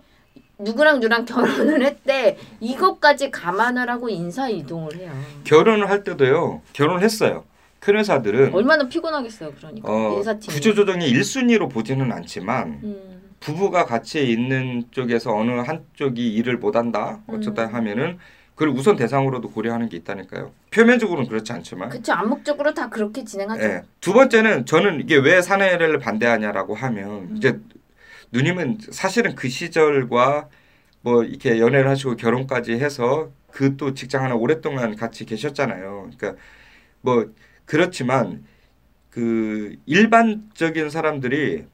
누구랑 0.60 0.96
누구랑 1.00 1.25
결혼을 1.25 1.84
했대 1.86 2.38
이것까지 2.60 3.32
감안을 3.32 3.89
하고 3.89 4.10
인사 4.10 4.50
이동을 4.50 4.98
해요. 4.98 5.12
결혼을 5.46 5.89
할 5.89 6.04
때도요. 6.04 6.62
결혼했어요. 6.74 7.46
큰 7.80 7.96
회사들은 7.98 8.54
얼마나 8.54 8.88
피곤하겠어요, 8.89 9.54
그러니까 9.58 9.89
어, 9.89 10.18
인사팀. 10.18 10.54
구조조정이 10.54 11.13
1순위로 11.13 11.72
보지는 11.72 12.12
않지만 12.12 12.82
음, 12.84 13.22
부부가 13.39 13.86
같이 13.86 14.30
있는 14.30 14.84
쪽에서 14.92 15.34
어느 15.34 15.51
한쪽이 15.62 16.34
일을 16.34 16.58
못한다 16.58 17.22
어쩌다 17.28 17.68
음. 17.68 17.74
하면은 17.75 18.18
그걸 18.56 18.75
우선 18.75 18.98
대상으로도 18.98 19.51
고려하는 19.51 19.88
게 19.88 19.96
있다니까요. 19.96 20.51
표면적으로는 20.72 21.30
그렇지 21.30 21.54
않지만 21.54 21.88
그쵸 21.88 22.12
암묵적으로 22.12 22.74
다 22.74 22.89
그렇게 22.89 23.24
진행하죠. 23.24 23.63
예. 23.63 23.82
두 24.01 24.12
번째는 24.12 24.66
저는 24.66 25.00
이게 25.00 25.16
왜 25.16 25.42
사내를 25.42 26.00
반대하냐라고 26.00 26.75
하면 26.75 27.10
음. 27.10 27.34
이제 27.38 27.58
누님은 28.31 28.79
사실은 28.91 29.36
그 29.36 29.50
시절과 29.50 30.50
뭐 31.01 31.24
이렇게 31.24 31.59
연애를 31.59 31.89
하시고 31.89 32.15
결혼까지 32.17 32.74
해서 32.74 33.31
그 33.51 33.77
또 33.77 33.93
직장 33.93 34.24
하나 34.24 34.36
오랫동안 34.36 34.95
같이 34.95 35.25
계셨잖아요. 35.25 36.12
그러니까 36.17 36.36
뭐 37.01 37.33
그렇지만 37.65 38.45
그 39.12 39.75
일반적인 39.86 40.89
사람들이 40.89 41.65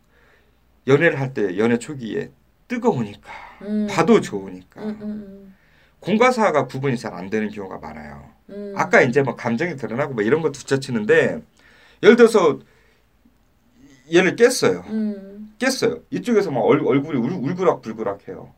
연애를 0.88 1.20
할 1.20 1.34
때 1.34 1.58
연애 1.58 1.78
초기에 1.80 2.32
뜨거우니까 2.68 3.32
음. 3.64 3.88
봐도 3.90 4.22
좋으니까 4.22 4.82
음, 4.84 5.00
음, 5.02 5.56
공과사가 6.00 6.68
구분이 6.68 6.98
잘 6.98 7.14
안 7.14 7.30
되는 7.30 7.50
경우가 7.50 7.80
많아요. 7.80 8.30
음. 8.50 8.74
아까 8.78 9.02
이제 9.02 9.22
뭐 9.22 9.36
감정이 9.36 9.76
드러나고 9.78 10.14
뭐 10.14 10.24
이런 10.24 10.42
거 10.42 10.52
둘째치는데 10.52 11.42
예를 12.04 12.16
들어서 12.16 12.60
얘를 14.14 14.36
깼어요. 14.36 14.84
음, 15.56 15.58
깼어요. 15.60 16.00
이쪽에서 16.12 16.52
막 16.52 16.62
얼, 16.62 16.82
얼굴이 16.86 17.18
울, 17.20 17.32
울그락불그락해요. 17.32 18.50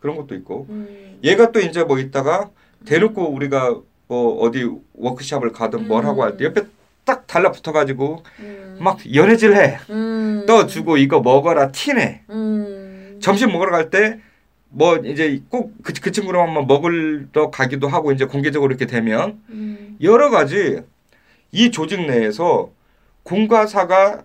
그런 0.00 0.16
것도 0.16 0.34
있고 0.36 0.66
음. 0.68 1.18
얘가 1.24 1.50
또 1.52 1.60
이제 1.60 1.82
뭐 1.82 1.98
있다가 1.98 2.50
대놓고 2.86 3.30
우리가 3.32 3.80
뭐 4.06 4.40
어디 4.40 4.68
워크숍을 4.94 5.52
가든 5.52 5.88
뭘 5.88 6.06
하고 6.06 6.22
할 6.22 6.36
때 6.36 6.44
옆에 6.44 6.62
딱 7.04 7.26
달라붙어가지고 7.26 8.22
음. 8.40 8.78
막 8.80 8.98
연애질해 9.12 9.78
음. 9.90 10.44
떠주고 10.46 10.98
이거 10.98 11.20
먹어라 11.20 11.72
티내 11.72 12.22
음. 12.30 13.18
점심 13.20 13.50
먹으러 13.52 13.70
갈 13.72 13.90
때 13.90 14.20
뭐 14.70 14.96
이제 14.98 15.40
꼭그 15.48 15.94
그 16.02 16.12
친구랑 16.12 16.48
한번 16.48 16.66
먹으러 16.66 17.50
가기도 17.50 17.88
하고 17.88 18.12
이제 18.12 18.26
공개적으로 18.26 18.70
이렇게 18.70 18.84
되면 18.86 19.40
음. 19.48 19.96
여러 20.02 20.28
가지 20.30 20.80
이 21.52 21.70
조직 21.70 22.06
내에서 22.06 22.70
공과 23.22 23.66
사가 23.66 24.24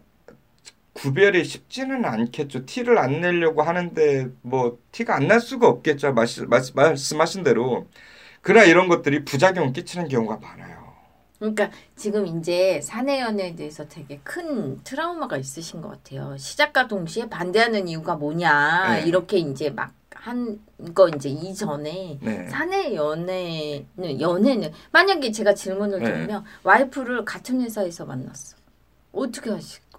구별이 0.93 1.43
쉽지는 1.43 2.05
않겠죠. 2.05 2.65
티를 2.65 2.97
안 2.99 3.19
내려고 3.21 3.61
하는데 3.63 4.27
뭐 4.41 4.77
티가 4.91 5.15
안 5.15 5.27
날 5.27 5.39
수가 5.41 5.67
없겠죠. 5.67 6.13
말씀, 6.13 6.47
말씀- 6.49 6.75
말씀하신 6.75 7.43
대로. 7.43 7.87
그러나 8.41 8.65
이런 8.65 8.87
것들이 8.89 9.23
부작용을 9.25 9.73
끼치는 9.73 10.07
경우가 10.07 10.37
많아요. 10.37 10.83
그러니까 11.39 11.71
지금 11.95 12.25
이제 12.27 12.79
사내 12.81 13.19
연애에 13.19 13.55
대해서 13.55 13.85
되게 13.87 14.19
큰 14.23 14.81
트라우마가 14.83 15.37
있으신 15.37 15.81
것 15.81 15.89
같아요. 15.89 16.37
시작과 16.37 16.87
동시에 16.87 17.27
반대하는 17.29 17.87
이유가 17.87 18.15
뭐냐 18.15 18.99
네. 18.99 19.07
이렇게 19.07 19.37
이제 19.37 19.69
막 19.69 19.93
한 20.15 20.57
거 20.95 21.09
이제 21.09 21.27
이전에 21.27 22.17
네. 22.21 22.47
사내 22.47 22.95
연애는 22.95 24.21
연애는 24.21 24.71
만약에 24.93 25.31
제가 25.33 25.53
질문을 25.53 25.99
네. 25.99 26.05
드리면 26.13 26.45
와이프를 26.63 27.25
같은 27.25 27.59
회사에서 27.61 28.05
만났어. 28.05 28.55
어떻게 29.11 29.49
하실 29.49 29.81
거 29.91 29.92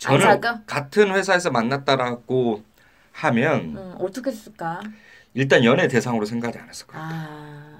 사겨? 0.00 0.60
같은 0.66 1.14
회사에서 1.14 1.50
만났다라고 1.50 2.62
하면 3.12 3.60
음, 3.76 3.94
어떻게 3.98 4.30
쓸까? 4.30 4.80
일단 5.34 5.64
연애 5.64 5.86
대상으로 5.88 6.24
생각하지 6.26 6.58
않았을 6.58 6.86
거예요. 6.86 7.04
아. 7.06 7.76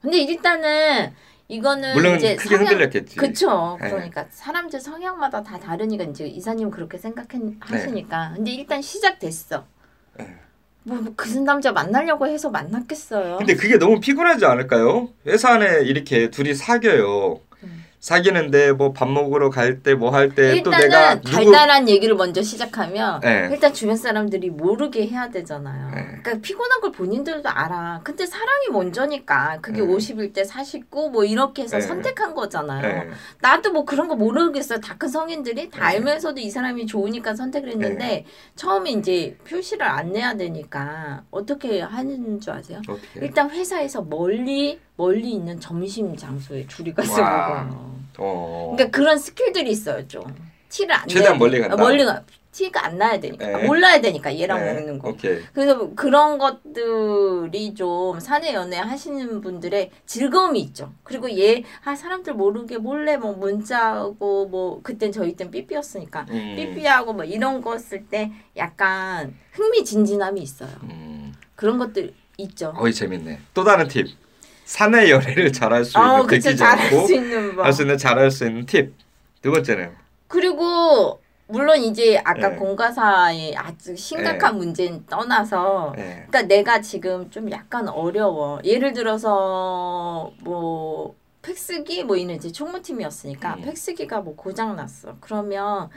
근데 0.00 0.18
일단은 0.18 1.12
이거는 1.48 1.94
물론 1.94 2.16
이제 2.16 2.36
크게 2.36 2.56
성향- 2.56 2.66
흔들렸겠지. 2.72 3.16
그쵸. 3.16 3.76
네. 3.80 3.90
그러니까 3.90 4.26
사람들 4.30 4.80
성향마다 4.80 5.42
다 5.42 5.58
다르니까 5.58 6.04
이제 6.04 6.26
이사님 6.26 6.70
그렇게 6.70 6.96
네. 6.96 7.02
생각하시니까. 7.02 8.32
근데 8.36 8.50
일단 8.52 8.80
시작됐어. 8.80 9.64
네. 10.18 10.36
뭐그 10.84 11.28
남자 11.38 11.72
만나려고 11.72 12.26
해서 12.26 12.50
만났겠어요. 12.50 13.38
근데 13.38 13.54
그게 13.54 13.78
너무 13.78 14.00
피곤하지 14.00 14.44
않을까요? 14.44 15.08
회사 15.26 15.52
안에 15.54 15.82
이렇게 15.82 16.30
둘이 16.30 16.54
사귀어요. 16.54 17.40
음. 18.04 18.06
사귀는데 18.06 18.72
뭐 18.72 18.92
밥 18.92 19.08
먹으러 19.08 19.48
갈 19.48 19.80
때 19.82 19.94
뭐 19.94 20.10
할 20.12 20.34
때 20.34 20.62
또 20.62 20.70
내가 20.70 21.20
누구 21.20 21.30
달달한 21.36 21.88
얘기를 21.88 22.14
먼저 22.14 22.42
시작하면 22.42 23.20
네. 23.20 23.48
일단 23.50 23.72
주변 23.72 23.96
사람들이 23.96 24.50
모르게 24.50 25.06
해야 25.06 25.30
되잖아요. 25.30 25.90
네. 25.94 26.02
그러니까 26.22 26.34
피곤한 26.42 26.80
걸 26.82 26.92
본인들도 26.92 27.48
알아. 27.48 28.02
근데 28.04 28.26
사랑이 28.26 28.68
먼저니까 28.72 29.58
그게 29.62 29.80
네. 29.80 29.86
50일 29.86 30.34
때 30.34 30.44
49, 30.44 31.10
뭐 31.10 31.24
이렇게 31.24 31.62
해서 31.62 31.78
네. 31.78 31.82
선택한 31.82 32.34
거잖아요. 32.34 32.82
네. 32.82 33.10
나도 33.40 33.72
뭐 33.72 33.84
그런 33.86 34.08
거 34.08 34.16
모르겠어요. 34.16 34.80
다 34.80 34.94
큰 34.98 35.08
성인들이 35.08 35.70
다 35.70 35.78
네. 35.80 35.96
알면서도 35.96 36.40
이 36.40 36.50
사람이 36.50 36.86
좋으니까 36.86 37.34
선택을 37.34 37.70
했는데 37.72 38.26
처음에 38.54 38.90
이제 38.90 39.36
표시를 39.48 39.82
안 39.82 40.12
내야 40.12 40.34
되니까 40.34 41.22
어떻게 41.32 41.80
하는 41.80 42.38
줄 42.40 42.52
아세요? 42.52 42.80
어떻게? 42.88 43.20
일단 43.26 43.50
회사에서 43.50 44.02
멀리 44.02 44.78
멀리 44.96 45.32
있는 45.32 45.58
점심 45.60 46.16
장소에 46.16 46.66
줄이 46.68 46.92
가서 46.94 47.20
와. 47.20 47.64
먹어요. 47.64 47.94
어. 48.18 48.72
그러니까 48.76 48.96
그런 48.96 49.18
스킬들이 49.18 49.70
있어요, 49.70 50.06
좀. 50.06 50.22
티를 50.68 50.94
안 50.94 51.08
최대한 51.08 51.32
내야 51.34 51.38
멀리 51.38 51.52
돼. 51.56 51.60
간다. 51.60 51.74
어, 51.74 51.78
멀리 51.78 52.04
가. 52.04 52.22
티가 52.52 52.86
안 52.86 52.98
나야 52.98 53.18
되니까. 53.18 53.44
네. 53.48 53.66
몰라야 53.66 54.00
되니까 54.00 54.38
얘랑 54.38 54.60
네. 54.64 54.74
먹는 54.74 54.98
거. 55.00 55.08
오케이. 55.08 55.40
그래서 55.52 55.90
그런 55.96 56.38
것들이 56.38 57.74
좀 57.74 58.20
사내 58.20 58.54
연애 58.54 58.76
하시는 58.78 59.40
분들의 59.40 59.90
즐거움이 60.06 60.60
있죠. 60.60 60.92
그리고 61.02 61.28
얘, 61.36 61.64
아, 61.84 61.96
사람들 61.96 62.34
모르게 62.34 62.78
몰래 62.78 63.16
뭐 63.16 63.32
문자하고 63.32 64.46
뭐, 64.46 64.80
그땐 64.84 65.10
저희 65.10 65.34
땐 65.34 65.50
삐삐였으니까. 65.50 66.26
음. 66.30 66.54
삐삐하고 66.56 67.12
뭐 67.14 67.24
이런 67.24 67.60
거 67.60 67.76
쓸 67.76 68.06
때 68.08 68.30
약간 68.56 69.34
흥미진진함이 69.50 70.40
있어요. 70.40 70.70
음. 70.84 71.34
그런 71.56 71.78
것들 71.78 72.14
있죠. 72.36 72.72
어이 72.76 72.92
재밌네. 72.94 73.40
또 73.52 73.64
다른 73.64 73.88
팁. 73.88 74.06
사내 74.64 75.10
연애를 75.10 75.52
잘할 75.52 75.84
수 75.84 75.98
있는 75.98 76.10
아, 76.10 76.16
그쵸. 76.22 76.26
들키지 76.28 76.56
잘할 76.56 76.90
수 77.06 77.14
있는 77.14 77.56
법. 77.56 77.64
할수 77.64 77.82
있는 77.82 77.98
잘할 77.98 78.30
수 78.30 78.46
있는 78.46 78.66
팁. 78.66 78.94
두 79.42 79.50
번째는 79.52 79.90
그리고 80.28 81.20
물론 81.46 81.78
이제 81.78 82.18
아까 82.24 82.48
네. 82.48 82.56
공과사의 82.56 83.54
아주 83.56 83.94
심각한 83.94 84.56
문제는 84.56 85.04
떠나서 85.06 85.92
예. 85.98 86.24
그러니까 86.28 86.42
내가 86.42 86.80
지금 86.80 87.30
좀 87.30 87.50
약간 87.50 87.86
어려워. 87.88 88.58
예를 88.64 88.94
들어서 88.94 90.32
뭐 90.40 91.14
팩스기 91.44 92.04
뭐 92.04 92.16
이는 92.16 92.34
이제 92.36 92.50
총무팀이었으니까 92.50 93.56
음. 93.56 93.62
팩스기가 93.62 94.20
뭐 94.20 94.34
고장 94.34 94.74
났어. 94.76 95.16
그러면 95.20 95.90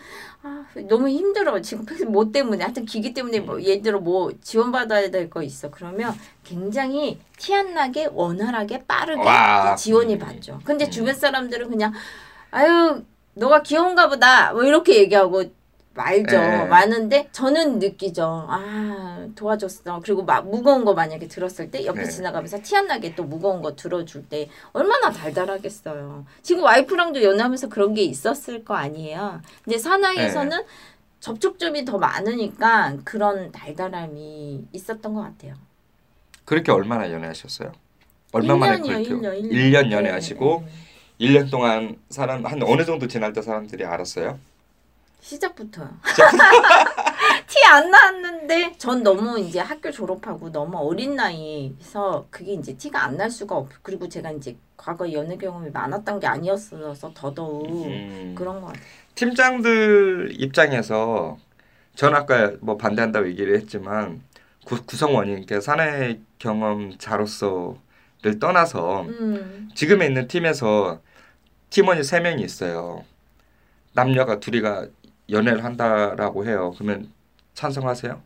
아 0.44 0.66
너무 0.90 1.08
힘들어. 1.08 1.60
지금 1.62 1.86
팩스 1.86 2.04
뭐 2.04 2.32
때문에 2.32 2.64
하여튼 2.64 2.86
기기 2.86 3.14
때문에 3.14 3.40
뭐 3.40 3.62
예를 3.62 3.82
들어 3.82 4.00
뭐 4.00 4.32
지원 4.42 4.72
받아야 4.72 5.10
될 5.10 5.30
거 5.30 5.42
있어. 5.42 5.72
그러면 5.72 6.14
굉장히 6.44 7.20
티 7.38 7.54
안 7.54 7.74
나게 7.74 8.08
원활하게 8.12 8.86
빠르게 8.86 9.22
와. 9.22 9.76
지원이 9.76 10.16
음. 10.16 10.20
받죠. 10.20 10.60
근데 10.66 10.86
음. 10.86 10.92
주변 10.92 11.16
사람들은 11.16 11.70
그냥 11.70 11.94
아유 12.52 13.04
너가 13.34 13.62
귀여운가 13.64 14.10
보다 14.10 14.52
뭐 14.54 14.64
이렇게 14.64 14.98
얘기하고 14.98 15.44
말죠. 15.98 16.38
예. 16.38 16.66
많은데 16.70 17.28
저는 17.34 17.80
느끼죠. 17.80 18.46
아 18.48 19.28
도와줬어. 19.36 20.00
그리고 20.04 20.24
막 20.24 20.48
무거운 20.48 20.86
거 20.86 20.94
만약에 20.94 21.28
들었을 21.28 21.70
때 21.72 21.86
옆에 21.86 22.04
네. 22.04 22.10
지나가면서 22.10 22.60
티 22.62 22.76
안 22.78 22.88
나게 22.88 23.16
또 23.16 23.24
무거운 23.24 23.62
거 23.62 23.76
들어줄 23.76 24.30
때 24.30 24.48
얼마나 24.72 25.12
달달하겠어요. 25.12 26.26
지금 26.44 26.64
와이프랑도 26.64 27.24
연애하면서 27.24 27.70
그런 27.70 27.94
게 27.96 28.04
있었을 28.04 28.64
거 28.64 28.76
아니에요. 28.76 29.42
근데 29.64 29.78
사나이에서는 29.80 30.58
접촉점이 31.20 31.84
더 31.84 31.98
많으니까 31.98 32.98
그런 33.04 33.52
달달함이 33.52 34.68
있었던 34.72 35.14
것 35.14 35.22
같아요. 35.22 35.56
그렇게 36.46 36.72
얼마나 36.72 37.12
연애하셨어요? 37.12 37.72
얼마 38.32 38.56
만에 38.56 38.78
1년이요, 38.78 39.08
그렇게 39.08 39.42
1년. 39.42 39.52
1년 39.52 39.92
연애하시고 39.92 40.64
네, 40.66 40.72
네. 40.72 41.28
1년 41.42 41.50
동안 41.52 41.98
사람 42.10 42.46
한 42.46 42.62
어느 42.64 42.86
정도 42.86 43.08
지날 43.08 43.34
때 43.34 43.42
사람들이 43.42 43.84
알았어요? 43.84 44.38
시작부터요. 45.28 45.90
티안 47.48 47.92
나왔는데 47.92 48.76
전 48.78 49.04
너무 49.04 49.38
이제 49.40 49.60
학교 49.60 49.92
졸업하고 49.92 50.52
너무 50.52 50.78
어린 50.78 51.16
나이에서 51.16 52.28
그게 52.30 52.54
이제 52.54 52.76
티가 52.78 53.04
안 53.04 53.18
날 53.18 53.30
수가 53.32 53.56
없. 53.56 53.70
그리고 53.82 54.08
제가 54.08 54.32
이제 54.32 54.56
과거 54.78 55.12
연애 55.12 55.36
경험이 55.38 55.72
많았던 55.72 56.20
게 56.20 56.28
아니었어서 56.28 57.12
더더욱 57.16 57.68
음. 57.86 58.36
그런 58.38 58.62
것 58.62 58.68
같아요. 58.68 58.84
팀장들 59.16 60.30
입장에서 60.34 61.38
전 61.96 62.14
아까 62.16 62.54
뭐 62.62 62.78
반대한다고 62.78 63.28
얘기를 63.28 63.56
했지만 63.58 64.22
구, 64.66 64.84
구성원님께 64.86 65.60
사내 65.62 66.20
경험자로서를 66.38 68.40
떠나서 68.40 69.02
음, 69.02 69.70
지금에 69.74 70.06
있는 70.06 70.28
팀에서 70.28 71.02
팀원이 71.72 72.04
세 72.04 72.20
명이 72.20 72.44
있어요. 72.44 73.04
남녀가 73.94 74.40
둘이가 74.40 74.86
연애를 75.30 75.64
한다라고 75.64 76.46
해요. 76.46 76.74
그러면 76.76 77.12
찬성하세요? 77.54 78.22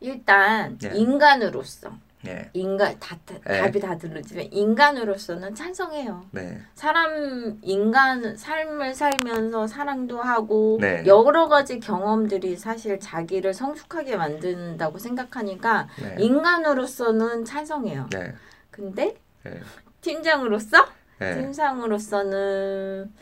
일단 0.00 0.78
네. 0.78 0.90
인간으로서 0.94 1.92
네, 2.22 2.50
인간 2.52 2.98
다, 3.00 3.16
다 3.24 3.34
네. 3.44 3.60
답이 3.60 3.80
다 3.80 3.98
들리지만 3.98 4.46
인간으로서는 4.52 5.54
찬성해요. 5.56 6.24
네, 6.30 6.60
사람 6.74 7.58
인간 7.62 8.36
삶을 8.36 8.94
살면서 8.94 9.66
사랑도 9.66 10.20
하고 10.20 10.78
네. 10.80 11.02
여러 11.06 11.48
가지 11.48 11.80
경험들이 11.80 12.56
사실 12.56 13.00
자기를 13.00 13.54
성숙하게 13.54 14.16
만든다고 14.16 14.98
생각하니까 14.98 15.88
네, 16.00 16.16
인간으로서는 16.18 17.44
찬성해요. 17.44 18.08
네, 18.10 18.34
근데 18.70 19.16
네. 19.42 19.60
팀장으로서 20.00 20.86
네. 21.18 21.40
팀장으로서는 21.40 23.12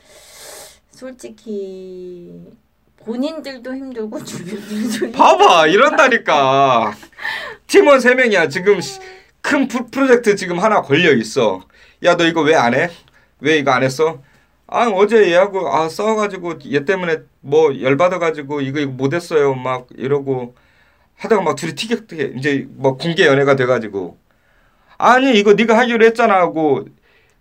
솔직히 0.91 2.51
본인들도 3.05 3.75
힘들고 3.75 4.23
주변들도 4.25 5.13
봐봐 5.13 5.67
이런다니까. 5.69 6.93
팀원 7.67 8.01
세 8.01 8.15
명이야. 8.15 8.49
지금 8.49 8.81
시- 8.81 9.01
큰 9.41 9.69
프로- 9.69 9.87
프로젝트 9.91 10.37
지금 10.37 10.59
하나 10.59 10.83
걸려 10.83 11.13
있어. 11.15 11.63
야 12.05 12.17
너 12.17 12.25
이거 12.27 12.43
왜 12.43 12.55
안 12.55 12.75
해? 12.75 12.91
왜 13.41 13.59
이거 13.59 13.71
안 13.73 13.83
했어? 13.83 14.23
아 14.67 14.87
어제 14.89 15.31
얘하고 15.33 15.69
아 15.75 15.89
싸워가지고 15.89 16.59
얘 16.73 16.85
때문에 16.85 17.19
뭐 17.41 17.79
열받아가지고 17.81 18.61
이거 18.63 18.81
이거 18.81 18.91
못했어요. 18.93 19.55
막 19.55 19.87
이러고 19.97 20.55
하다가 21.17 21.43
막 21.43 21.57
둘이 21.57 21.75
티격태격 21.75 22.37
이제 22.39 22.67
뭐 22.71 22.97
공개 22.97 23.27
연애가 23.27 23.57
돼가지고. 23.57 24.19
아니 24.99 25.39
이거 25.39 25.55
네가 25.55 25.77
하기로 25.79 26.05
했잖아 26.07 26.35
하고 26.37 26.87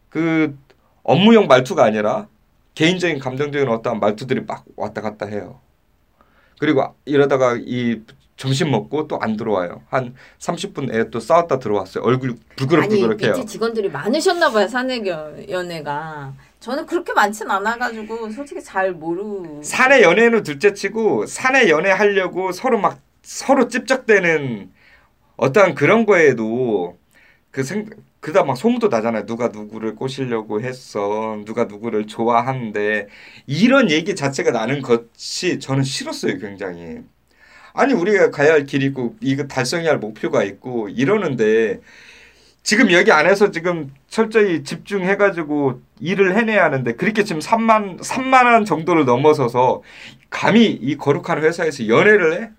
그 0.09 0.57
업무용 1.03 1.47
말투가 1.47 1.83
아니라 1.85 2.27
개인적인 2.83 3.19
감정적인 3.19 3.67
어떠한 3.67 3.99
말투들이 3.99 4.41
막 4.47 4.63
왔다 4.77 5.01
갔다 5.01 5.25
해요. 5.25 5.59
그리고 6.61 6.95
이러다가 7.03 7.57
이 7.59 8.01
점심 8.37 8.71
먹고 8.71 9.05
또 9.09 9.17
안 9.21 9.35
들어와요. 9.35 9.81
한 9.89 10.15
30분 10.39 10.93
에 10.95 11.09
또 11.11 11.19
싸웠다 11.19 11.59
들어왔어요. 11.59 12.05
얼굴 12.05 12.29
아니 12.29 12.39
불그럭불그럭해요. 12.55 13.31
밑에 13.33 13.45
직원들이 13.45 13.89
많으셨나 13.89 14.49
봐요 14.51 14.65
사내 14.69 15.05
연- 15.05 15.49
연애가 15.49 16.33
저는 16.61 16.85
그렇게 16.85 17.11
많진 17.11 17.51
않아가지고 17.51 18.29
솔직히 18.31 18.63
잘 18.63 18.93
모르 18.93 19.61
사내 19.61 20.01
연애는 20.01 20.43
둘째치고 20.43 21.25
사내 21.25 21.67
연애 21.69 21.91
하려고 21.91 22.53
서로 22.53 22.79
막 22.79 23.01
서로 23.23 23.67
찝적대는 23.67 24.71
어떠한 25.35 25.75
그런 25.75 26.05
거에도 26.05 26.97
그 27.51 27.63
생, 27.63 27.89
그다 28.19 28.43
막 28.43 28.55
소문도 28.57 28.89
나잖아요. 28.89 29.25
누가 29.25 29.47
누구를 29.47 29.95
꼬시려고 29.95 30.61
했어. 30.61 31.41
누가 31.45 31.65
누구를 31.65 32.07
좋아하는데 32.07 33.07
이런 33.47 33.89
얘기 33.91 34.15
자체가 34.15 34.51
나는 34.51 34.81
것이 34.81 35.59
저는 35.59 35.83
싫었어요, 35.83 36.37
굉장히. 36.37 36.99
아니 37.73 37.93
우리가 37.93 38.31
가야 38.31 38.53
할 38.53 38.65
길이 38.65 38.87
있고 38.87 39.15
이거 39.21 39.47
달성해야 39.47 39.91
할 39.91 39.99
목표가 39.99 40.43
있고 40.43 40.89
이러는데 40.89 41.79
지금 42.63 42.91
여기 42.91 43.11
안에서 43.11 43.51
지금 43.51 43.93
철저히 44.09 44.63
집중해가지고 44.63 45.81
일을 46.01 46.35
해내야 46.37 46.65
하는데 46.65 46.93
그렇게 46.95 47.23
지금 47.23 47.41
3만 47.41 48.01
3만 48.01 48.45
원 48.45 48.65
정도를 48.65 49.05
넘어서서 49.05 49.81
감히 50.29 50.65
이 50.67 50.97
거룩한 50.97 51.41
회사에서 51.43 51.87
연애를 51.87 52.41
해? 52.41 52.49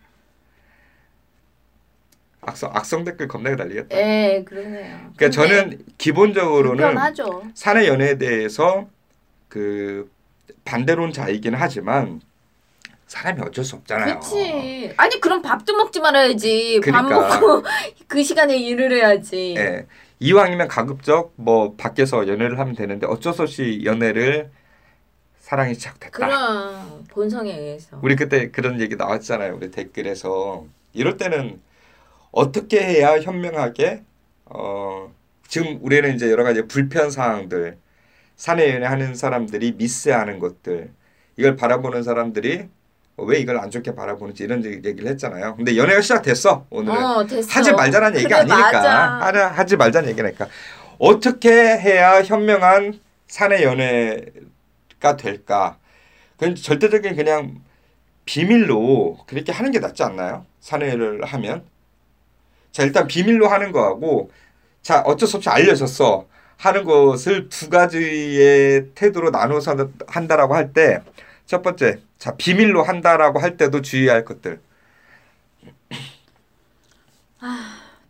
악성 2.43 2.71
악성 2.75 3.05
댓글 3.05 3.29
겁나게 3.29 3.57
달리겠다. 3.57 3.97
예 3.97 4.43
그러네요 4.45 5.13
그러니까 5.17 5.31
저는 5.31 5.85
기본적으로는 5.99 6.85
불편하죠 6.85 7.43
사내 7.55 7.87
연애에 7.87 8.17
대해서 8.19 8.89
그 9.49 10.11
반대론자이긴 10.65 11.55
하지만 11.55 12.21
사람이 13.07 13.43
어쩔 13.43 13.65
수 13.65 13.77
없잖아요. 13.77 14.21
그치 14.21 14.93
아니 14.97 15.21
그럼 15.21 15.43
밥도 15.43 15.77
먹지 15.77 16.01
말아야지 16.01 16.81
밥 16.91 17.03
그러니까. 17.07 17.41
먹고 17.41 17.65
그 18.07 18.23
시간에 18.23 18.57
일을 18.57 18.93
해야지 18.93 19.55
예. 19.59 19.87
이왕이면 20.21 20.69
가급적 20.69 21.33
뭐 21.37 21.75
밖에서 21.77 22.29
연애를 22.29 22.59
하면 22.59 22.75
되는데 22.75 23.07
어쩔 23.07 23.33
수 23.33 23.43
없이 23.43 23.83
연애를 23.85 24.51
사랑이 25.41 25.75
시작됐다. 25.75 26.11
그럼 26.11 27.05
본성에 27.09 27.53
의해서 27.53 27.99
우리 28.03 28.15
그때 28.15 28.51
그런 28.51 28.81
얘기 28.81 28.95
나왔잖아요. 28.97 29.57
우리 29.57 29.71
댓글에서 29.71 30.65
이럴 30.93 31.17
때는 31.17 31.61
어떻게 32.33 32.81
해야 32.83 33.21
현명하게 33.21 34.03
어 34.47 35.13
지금 35.49 35.79
우리는 35.83 36.15
이제 36.15 36.31
여러 36.31 36.45
가지 36.45 36.63
불편 36.63 37.11
사항들 37.11 37.79
사내 38.37 38.75
연애하는 38.75 39.15
사람들이 39.15 39.73
미스하는 39.73 40.39
것들 40.39 40.91
이걸 41.37 41.57
바라보는 41.57 42.03
사람들이 42.03 42.69
왜 43.19 43.39
이걸 43.39 43.59
안 43.59 43.71
좋게 43.71 43.95
바라보는지 43.95 44.45
이런 44.45 44.65
얘기- 44.65 44.89
얘기를 44.89 45.11
했잖아요. 45.11 45.57
근데 45.57 45.77
연애가 45.77 46.01
시작됐어 46.01 46.67
오늘은. 46.71 47.05
어 47.05 47.27
됐어 47.27 47.51
하지 47.51 47.73
말자는 47.73 48.17
얘기가 48.17 48.41
그래, 48.45 48.53
아니니까. 48.55 49.21
하라 49.27 49.49
하지 49.49 49.77
말자는 49.77 50.09
얘기니까 50.11 50.49
어떻게 50.99 51.51
해야 51.51 52.23
현명한 52.23 52.99
사내 53.29 53.63
연애가 53.63 55.17
될까? 55.19 55.79
그건 56.39 56.55
절대적인 56.55 57.15
그냥 57.17 57.61
비밀로 58.25 59.19
그렇게 59.27 59.53
하는 59.53 59.71
게 59.71 59.81
낫지 59.81 60.03
않나요? 60.03 60.47
사내를 60.61 61.25
하면 61.25 61.65
자 62.73 62.83
일단 62.85 63.07
비밀로 63.07 63.49
하는 63.49 63.73
거하고 63.73 64.31
자 64.83 65.01
어쩔 65.03 65.29
수 65.29 65.37
없이 65.37 65.49
알려졌어. 65.49 66.27
하는 66.57 66.85
것을 66.85 67.49
두 67.49 67.71
가지의 67.71 68.89
태도로 68.95 69.31
나눠서 69.31 69.77
한다라고 70.07 70.55
할 70.55 70.73
때 70.75 71.01
첫 71.47 71.63
번째 71.63 72.01
자 72.19 72.35
비밀로 72.37 72.83
한다라고 72.83 73.39
할 73.41 73.57
때도 73.57 73.81
주의할 73.83 74.25
것들. 74.25 74.61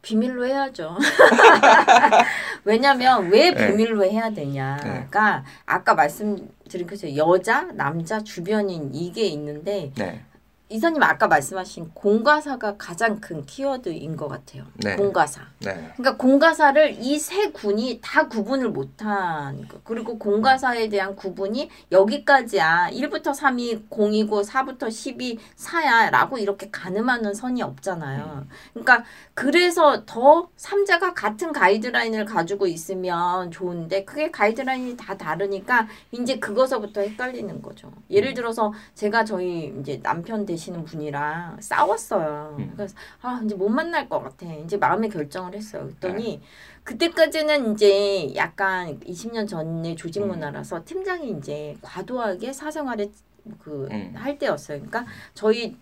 비밀로 0.03 0.47
해야죠. 0.47 0.97
왜냐면 2.65 3.31
왜 3.31 3.51
네. 3.53 3.67
비밀로 3.69 4.05
해야 4.05 4.31
되냐가 4.31 5.45
아까 5.67 5.95
말씀드린 5.95 6.87
것처럼 6.87 7.17
여자, 7.17 7.63
남자, 7.75 8.21
주변인 8.21 8.91
이게 8.95 9.27
있는데 9.27 9.93
네 9.97 10.25
이사님 10.73 11.03
아까 11.03 11.27
말씀하신 11.27 11.91
공가사가 11.95 12.77
가장 12.79 13.21
큰 13.21 13.45
키워드인 13.45 14.17
것 14.17 14.29
같아요. 14.29 14.63
네. 14.77 14.95
공가사. 14.95 15.43
네. 15.59 15.93
그러니까 15.97 16.17
공가사를 16.17 16.97
이 17.01 17.19
세 17.19 17.51
군이 17.51 18.01
다 18.03 18.29
구분을 18.29 18.71
못한 18.71 19.67
거. 19.69 19.79
그리고 19.85 20.17
공가사에 20.19 20.89
대한 20.89 21.17
구분이 21.17 21.69
여기까지야. 21.93 22.91
1부터 22.93 23.35
3이 23.35 23.89
0이고 23.89 24.45
4부터 24.45 24.85
10이 24.89 25.39
4야. 25.57 26.11
라고 26.11 26.39
이렇게 26.39 26.71
가늠하는 26.71 27.35
선이 27.35 27.63
없잖아요. 27.63 28.47
그러니까 28.73 29.05
그래서 29.35 30.05
더 30.07 30.49
삼자가 30.57 31.15
같은 31.15 31.53
가이드라인을 31.53 32.25
가지고 32.25 32.67
있으면 32.69 33.51
좋은데 33.51 34.05
그게 34.05 34.31
가이드라인이 34.31 34.97
다 34.97 35.17
다르니까 35.17 35.89
이제 36.13 36.39
그거서부터 36.39 37.01
헷갈리는 37.01 37.61
거죠. 37.61 37.93
예를 38.09 38.35
들어서 38.35 38.73
제가 38.95 39.25
저희 39.25 39.75
이제 39.81 40.01
남편 40.03 40.47
되시는 40.61 40.85
분이랑 40.85 41.57
싸웠어요. 41.61 42.57
음. 42.59 42.73
그래서 42.77 42.95
아 43.23 43.41
이제 43.43 43.55
못 43.55 43.69
만날 43.69 44.09
것 44.09 44.21
같아. 44.23 44.47
이제 44.47 44.77
마음의 44.77 45.09
결정을 45.09 45.55
했어요. 45.55 45.85
그랬더니 45.85 46.43
그때까지는 46.85 47.73
이제 47.73 48.35
약간 48.37 49.01
20년 49.01 49.49
전의 49.49 49.97
조직 49.97 50.23
음. 50.23 50.29
문화라서 50.29 50.85
팀장이 50.85 51.31
이제 51.39 51.77
과도하게 51.81 52.53
사생활에 52.53 53.11
그 53.59 53.89
음. 53.91 54.13
할 54.15 54.39
때였어요. 54.39 54.79
그러니까 54.79 55.07
저희 55.33 55.77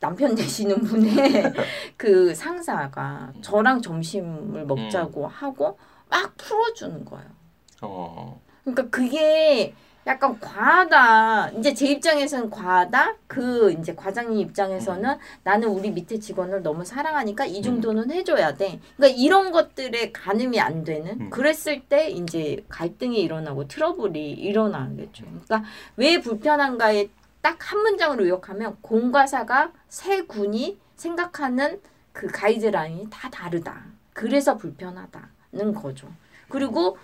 남편 0.00 0.34
되시는 0.34 0.82
분의 0.82 1.12
그 1.96 2.34
상사가 2.34 3.32
저랑 3.42 3.82
점심을 3.82 4.64
먹자고 4.64 5.26
하고 5.26 5.78
막 6.08 6.36
풀어주는 6.36 7.04
거예요. 7.04 7.26
어. 7.82 8.40
그러니까 8.62 8.88
그게 8.90 9.74
약간 10.06 10.38
과하다. 10.38 11.50
이제 11.58 11.74
제 11.74 11.86
입장에서는 11.88 12.48
과하다. 12.50 13.16
그 13.26 13.72
이제 13.72 13.94
과장님 13.94 14.38
입장에서는 14.38 15.16
나는 15.42 15.68
우리 15.68 15.90
밑에 15.90 16.18
직원을 16.18 16.62
너무 16.62 16.84
사랑하니까 16.84 17.44
이 17.46 17.60
정도는 17.60 18.10
해줘야 18.12 18.54
돼. 18.54 18.80
그러니까 18.96 19.20
이런 19.20 19.50
것들에 19.50 20.12
가늠이 20.12 20.60
안 20.60 20.84
되는. 20.84 21.20
음. 21.20 21.30
그랬을 21.30 21.82
때 21.88 22.08
이제 22.08 22.64
갈등이 22.68 23.20
일어나고 23.20 23.66
트러블이 23.66 24.30
일어나겠죠. 24.30 25.24
그러니까 25.24 25.64
왜 25.96 26.20
불편한가에 26.20 27.08
딱 27.42 27.56
한 27.70 27.80
문장으로 27.80 28.28
요약하면 28.28 28.76
공과사가 28.80 29.72
세 29.88 30.22
군이 30.22 30.78
생각하는 30.96 31.80
그 32.12 32.26
가이드라인이 32.28 33.08
다 33.10 33.28
다르다. 33.30 33.84
그래서 34.12 34.56
불편하다는 34.56 35.74
거죠. 35.74 36.08
그리고 36.48 36.96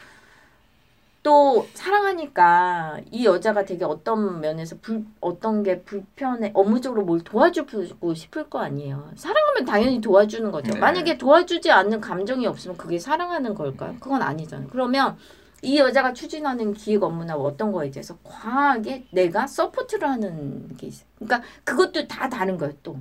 또 1.23 1.69
사랑하니까 1.75 3.01
이 3.13 3.25
여자가 3.25 3.65
되게 3.65 3.85
어떤 3.85 4.41
면에서 4.41 4.77
불 4.83 5.05
어떤 5.21 5.63
게 5.63 5.83
불편해 5.83 6.51
업무적으로 6.53 7.05
뭘 7.05 7.21
도와주고 7.21 8.15
싶을 8.15 8.51
거 8.51 8.59
아니에요. 8.59 9.11
사랑하면 9.15 9.65
당연히 9.65 10.01
도와주는 10.01 10.51
거죠. 10.51 10.73
네. 10.73 10.81
만약에 10.81 11.19
도와주지 11.19 11.71
않는 11.71 12.01
감정이 12.01 12.47
없으면 12.47 12.77
그게 12.77 12.99
사랑하는 12.99 13.55
걸까요? 13.55 13.95
그건 14.01 14.21
아니잖아요. 14.21 14.69
그러면 14.71 15.17
이 15.63 15.79
여자가 15.79 16.13
추진하는 16.13 16.75
기획 16.75 17.05
업무나 17.05 17.37
뭐 17.37 17.47
어떤 17.47 17.71
거에 17.71 17.93
대해서 17.93 18.19
과하게 18.25 19.07
내가 19.13 19.47
support를 19.47 20.09
하는 20.09 20.77
게 20.77 20.89
있어요. 20.89 21.07
그러니까 21.21 21.49
그것도 21.63 22.09
다 22.09 22.29
다른 22.29 22.59
거예요, 22.59 22.75
또. 22.83 22.97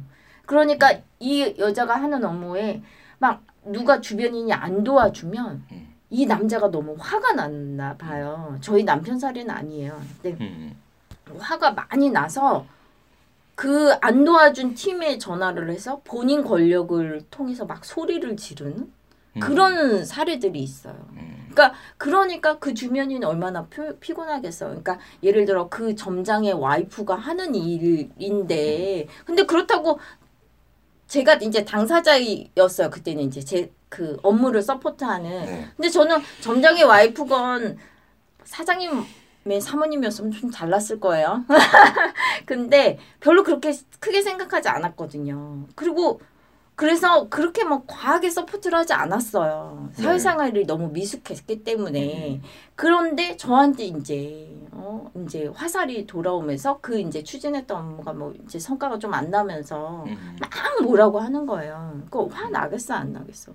그러니까 0.45 0.93
이 1.19 1.55
여자가 1.57 1.95
하는 1.95 2.23
업무에 2.23 2.83
막 3.17 3.41
누가 3.65 3.99
주변인이 3.99 4.53
안 4.53 4.83
도와주면 4.83 5.63
음. 5.71 5.90
이 6.11 6.25
남자가 6.25 6.69
너무 6.69 6.95
화가 6.99 7.33
났나 7.33 7.95
봐요. 7.97 8.57
저희 8.61 8.83
남편 8.83 9.17
사례는 9.17 9.49
아니에요. 9.49 9.99
근데 10.21 10.37
음. 10.43 10.75
화가 11.39 11.71
많이 11.71 12.09
나서 12.11 12.65
그 13.55 13.95
안 14.01 14.25
도와준 14.25 14.73
팀에 14.73 15.17
전화를 15.17 15.69
해서 15.71 16.01
본인 16.03 16.43
권력을 16.43 17.21
통해서 17.29 17.65
막 17.65 17.85
소리를 17.85 18.35
지르는 18.35 18.91
음. 19.35 19.39
그런 19.39 20.03
사례들이 20.03 20.59
있어요. 20.59 20.95
음. 21.11 21.47
그러니까 21.51 21.77
그러니까 21.97 22.59
그 22.59 22.73
주변인은 22.73 23.25
얼마나 23.27 23.65
피, 23.67 23.81
피곤하겠어요. 23.99 24.69
그러니까 24.69 24.99
예를 25.23 25.45
들어 25.45 25.69
그 25.69 25.95
점장의 25.95 26.53
와이프가 26.53 27.15
하는 27.15 27.55
일인데 27.55 29.07
근데 29.25 29.45
그렇다고 29.45 29.99
제가 31.07 31.35
이제 31.35 31.63
당사자였어요. 31.63 32.89
그때는 32.89 33.23
이제 33.23 33.41
제 33.41 33.71
그 33.91 34.17
업무를 34.23 34.61
서포트하는 34.61 35.29
네. 35.29 35.67
근데 35.75 35.89
저는 35.89 36.19
점장의 36.39 36.85
와이프건 36.85 37.77
사장님의 38.45 39.59
사모님이었으면 39.61 40.31
좀 40.31 40.49
달랐을 40.49 41.01
거예요. 41.01 41.43
근데 42.47 42.97
별로 43.19 43.43
그렇게 43.43 43.73
크게 43.99 44.21
생각하지 44.21 44.69
않았거든요. 44.69 45.65
그리고 45.75 46.21
그래서 46.81 47.29
그렇게 47.29 47.63
막 47.63 47.83
과하게 47.85 48.31
서포트를 48.31 48.75
하지 48.75 48.93
않았어요. 48.93 49.89
사회생활이 49.93 50.65
너무 50.65 50.87
미숙했기 50.89 51.63
때문에. 51.63 52.41
그런데 52.75 53.37
저한테 53.37 53.83
이제 53.83 54.49
어 54.71 55.11
이제 55.23 55.45
화살이 55.53 56.07
돌아오면서 56.07 56.79
그 56.81 56.99
이제 56.99 57.21
추진했던 57.23 57.77
업무가 57.77 58.13
뭐 58.13 58.33
이제 58.43 58.57
성과가 58.57 58.97
좀 58.97 59.13
안 59.13 59.29
나면서 59.29 60.05
음. 60.07 60.37
막 60.41 60.49
뭐라고 60.83 61.19
하는 61.19 61.45
거예요. 61.45 62.01
그 62.09 62.49
화나겠어 62.49 62.95
안 62.95 63.13
나겠어. 63.13 63.51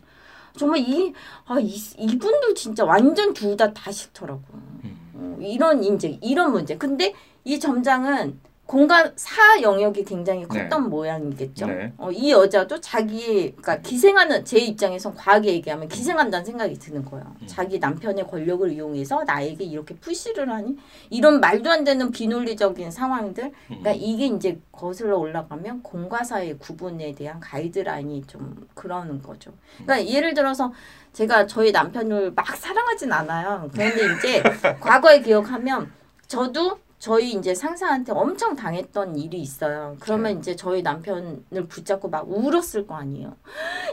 정말 0.56 0.78
이, 0.78 1.12
아, 1.46 1.58
이 1.58 1.74
이분들 1.98 2.54
진짜 2.54 2.84
완전 2.84 3.34
둘 3.34 3.56
다 3.56 3.72
다 3.74 3.90
싫더라고. 3.90 4.40
음. 4.54 4.98
어, 5.14 5.36
이런 5.40 5.82
인재, 5.82 6.16
이런 6.22 6.52
문제. 6.52 6.76
근데 6.78 7.12
이 7.42 7.58
점장은 7.58 8.38
공간 8.66 9.12
사 9.14 9.62
영역이 9.62 10.05
굉장히 10.05 10.44
컸던 10.44 10.90
모양이겠죠. 10.90 11.66
네. 11.66 11.92
어, 11.98 12.11
이 12.11 12.33
여자도 12.33 12.81
자기, 12.81 13.52
그러니까 13.52 13.76
기생하는 13.81 14.44
제 14.44 14.59
입장에선 14.59 15.14
과하게 15.14 15.52
얘기하면 15.55 15.88
기생한다는 15.88 16.44
생각이 16.44 16.76
드는 16.76 17.05
거예요. 17.05 17.24
음. 17.40 17.46
자기 17.46 17.79
남편의 17.79 18.26
권력을 18.26 18.68
이용해서 18.72 19.22
나에게 19.22 19.62
이렇게 19.62 19.94
푸시를 19.94 20.50
하니 20.50 20.76
이런 21.11 21.38
말도 21.38 21.70
안 21.70 21.85
되는 21.85 22.11
비논리적인 22.11 22.90
상황들. 22.90 23.52
그러니까 23.68 23.92
이게 23.92 24.26
이제 24.26 24.59
거슬러 24.72 25.16
올라가면 25.16 25.83
공과 25.85 26.24
사의 26.24 26.59
구분에 26.59 27.14
대한 27.14 27.38
가이드라인이 27.38 28.24
좀 28.26 28.66
그러는 28.74 29.22
거죠. 29.22 29.52
그러니까 29.85 30.11
예를 30.12 30.35
들어서 30.35 30.72
제가 31.12 31.46
저희 31.46 31.70
남편을 31.70 32.33
막 32.35 32.44
사랑하진 32.57 33.12
않아요. 33.12 33.70
그런데 33.72 34.00
이제 34.16 34.42
과거에 34.81 35.20
기억하면 35.20 35.92
저도 36.26 36.79
저희 36.98 37.32
이제 37.32 37.54
상사한테 37.54 38.12
엄청 38.12 38.56
당했던 38.56 39.16
일이 39.16 39.38
있어요. 39.38 39.96
그러면 40.00 40.38
이제 40.38 40.56
저희 40.56 40.82
남편을 40.82 41.66
붙잡고 41.68 42.09
막 42.09 42.28
울었을 42.30 42.87
거 42.87 42.94
아니에요. 42.96 43.37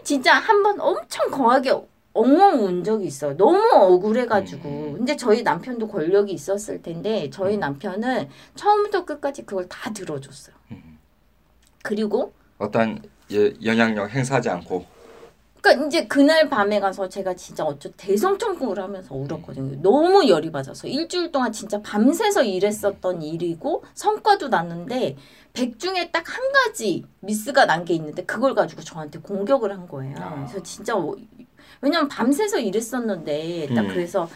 진짜 0.04 0.34
한 0.36 0.64
번 0.64 0.80
엄청 0.80 1.30
거하게 1.30 1.74
엉엉 2.14 2.64
운 2.64 2.84
적이 2.84 3.08
있어요. 3.08 3.36
너무 3.36 3.60
억울해가지고. 3.74 4.70
음. 4.70 4.94
근데 4.98 5.16
저희 5.16 5.44
남편도 5.44 5.88
권력이 5.88 6.32
있었을 6.32 6.82
텐데 6.82 7.30
저희 7.32 7.58
남편은 7.58 8.30
처음부터 8.56 9.04
끝까지 9.06 9.44
그걸 9.46 9.68
다 9.68 9.92
들어줬어요. 9.92 10.56
음. 10.72 11.00
그리고 11.84 12.32
어떤 12.60 13.02
예, 13.32 13.52
영향력 13.66 14.10
행사하지 14.12 14.50
않고 14.50 14.86
그러니까 15.64 15.88
이제 15.88 16.08
그날 16.08 16.50
밤에 16.50 16.82
가서 16.82 17.08
제가 17.08 17.36
진짜 17.36 17.64
어쩌 17.64 17.90
대성통곡을 17.96 18.84
하면서 18.84 19.16
울었거든요. 19.16 19.82
너무 19.82 20.28
열이 20.28 20.52
받아서 20.52 20.88
일주일 20.90 21.32
동안 21.32 21.54
진짜 21.54 21.82
밤새서 21.82 22.44
일했었던 22.44 23.22
일이고 23.22 23.86
성과도 23.94 24.50
났는데 24.50 25.16
백 25.54 25.80
중에 25.80 26.12
딱 26.12 26.24
한 26.28 26.42
가지 26.52 27.06
미스가 27.22 27.66
난 27.66 27.86
게 27.86 27.94
있는데 27.94 28.26
그걸 28.26 28.54
가지고 28.56 28.82
저한테 28.82 29.20
공격을 29.20 29.72
한 29.72 29.88
거예요. 29.88 30.16
아. 30.20 30.36
그래서 30.48 30.62
진짜 30.64 30.98
어- 30.98 31.16
왜냐면 31.82 32.08
밤새서 32.10 32.60
일했었는데 32.60 33.68
딱 33.74 33.82
음. 33.84 33.88
그래서 33.88 34.28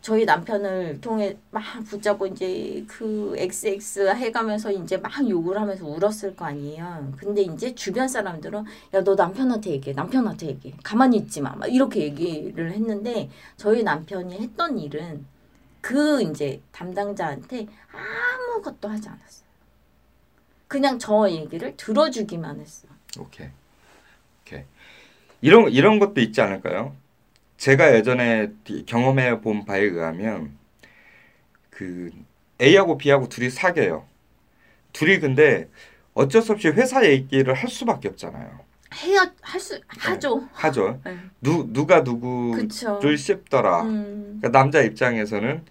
저희 0.00 0.24
남편을 0.24 1.00
통해 1.00 1.36
막 1.50 1.62
붙잡고 1.84 2.26
이제 2.28 2.84
그 2.88 3.34
XX 3.38 4.08
해가면서 4.14 4.70
이제 4.72 4.96
막 4.96 5.12
욕을 5.28 5.60
하면서 5.60 5.86
울었을 5.86 6.36
거 6.36 6.44
아니에요. 6.46 7.12
근데 7.16 7.42
이제 7.42 7.74
주변 7.74 8.08
사람들은 8.08 8.64
야 8.94 9.02
너 9.02 9.14
남편한테 9.14 9.70
얘기해 9.70 9.94
남편한테 9.94 10.46
얘기해 10.48 10.76
가만히 10.82 11.16
있지 11.18 11.40
마 11.40 11.54
막 11.56 11.66
이렇게 11.66 12.00
얘기를 12.02 12.72
했는데 12.72 13.28
저희 13.56 13.82
남편이 13.82 14.38
했던 14.38 14.78
일은 14.78 15.24
그 15.80 16.22
이제 16.22 16.60
담당자한테 16.72 17.66
아무것도 17.92 18.88
하지 18.88 19.08
않았어요. 19.08 19.48
그냥 20.68 20.98
저 20.98 21.28
얘기를 21.28 21.76
들어주기만 21.76 22.60
했어요. 22.60 22.92
오케이. 23.18 23.48
이런 25.42 25.70
이런 25.70 25.98
것도 25.98 26.20
있지 26.20 26.40
않을까요? 26.42 26.94
제가 27.60 27.94
예전에 27.94 28.50
경험해 28.86 29.42
본 29.42 29.66
바에 29.66 29.82
의하면 29.82 30.56
그 31.68 32.10
A하고 32.60 32.96
B하고 32.96 33.28
둘이 33.28 33.50
사귀어요. 33.50 34.06
둘이 34.94 35.20
근데 35.20 35.68
어쩔 36.14 36.40
수 36.40 36.52
없이 36.52 36.68
회사 36.68 37.04
얘기를 37.06 37.52
할 37.52 37.68
수밖에 37.68 38.08
없잖아요. 38.08 38.60
해야 39.04 39.30
할 39.42 39.60
수 39.60 39.78
하죠. 39.86 40.48
하죠. 40.54 41.00
네. 41.04 41.18
누 41.42 41.70
누가 41.70 42.00
누구를 42.00 42.66
그쵸. 42.66 42.98
씹더라. 43.14 43.82
음, 43.82 44.38
그러니까 44.40 44.58
남자 44.58 44.80
입장에서는 44.80 45.62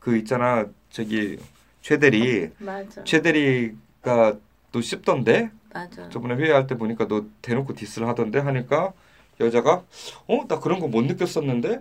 그 0.00 0.16
있잖아 0.16 0.64
저기 0.88 1.38
최대리 1.82 2.52
맞아. 2.56 3.04
최대리가 3.04 4.38
너 4.72 4.80
씹던데 4.80 5.50
맞아. 5.74 6.08
저번에 6.08 6.36
회의할 6.36 6.66
때 6.66 6.74
보니까 6.78 7.06
너 7.06 7.26
대놓고 7.42 7.74
디스를 7.74 8.08
하던데 8.08 8.38
하니까 8.38 8.94
여자가 9.40 9.84
어 10.28 10.46
나 10.48 10.58
그런 10.60 10.80
거 10.80 10.88
못 10.88 11.02
느꼈었는데 11.04 11.80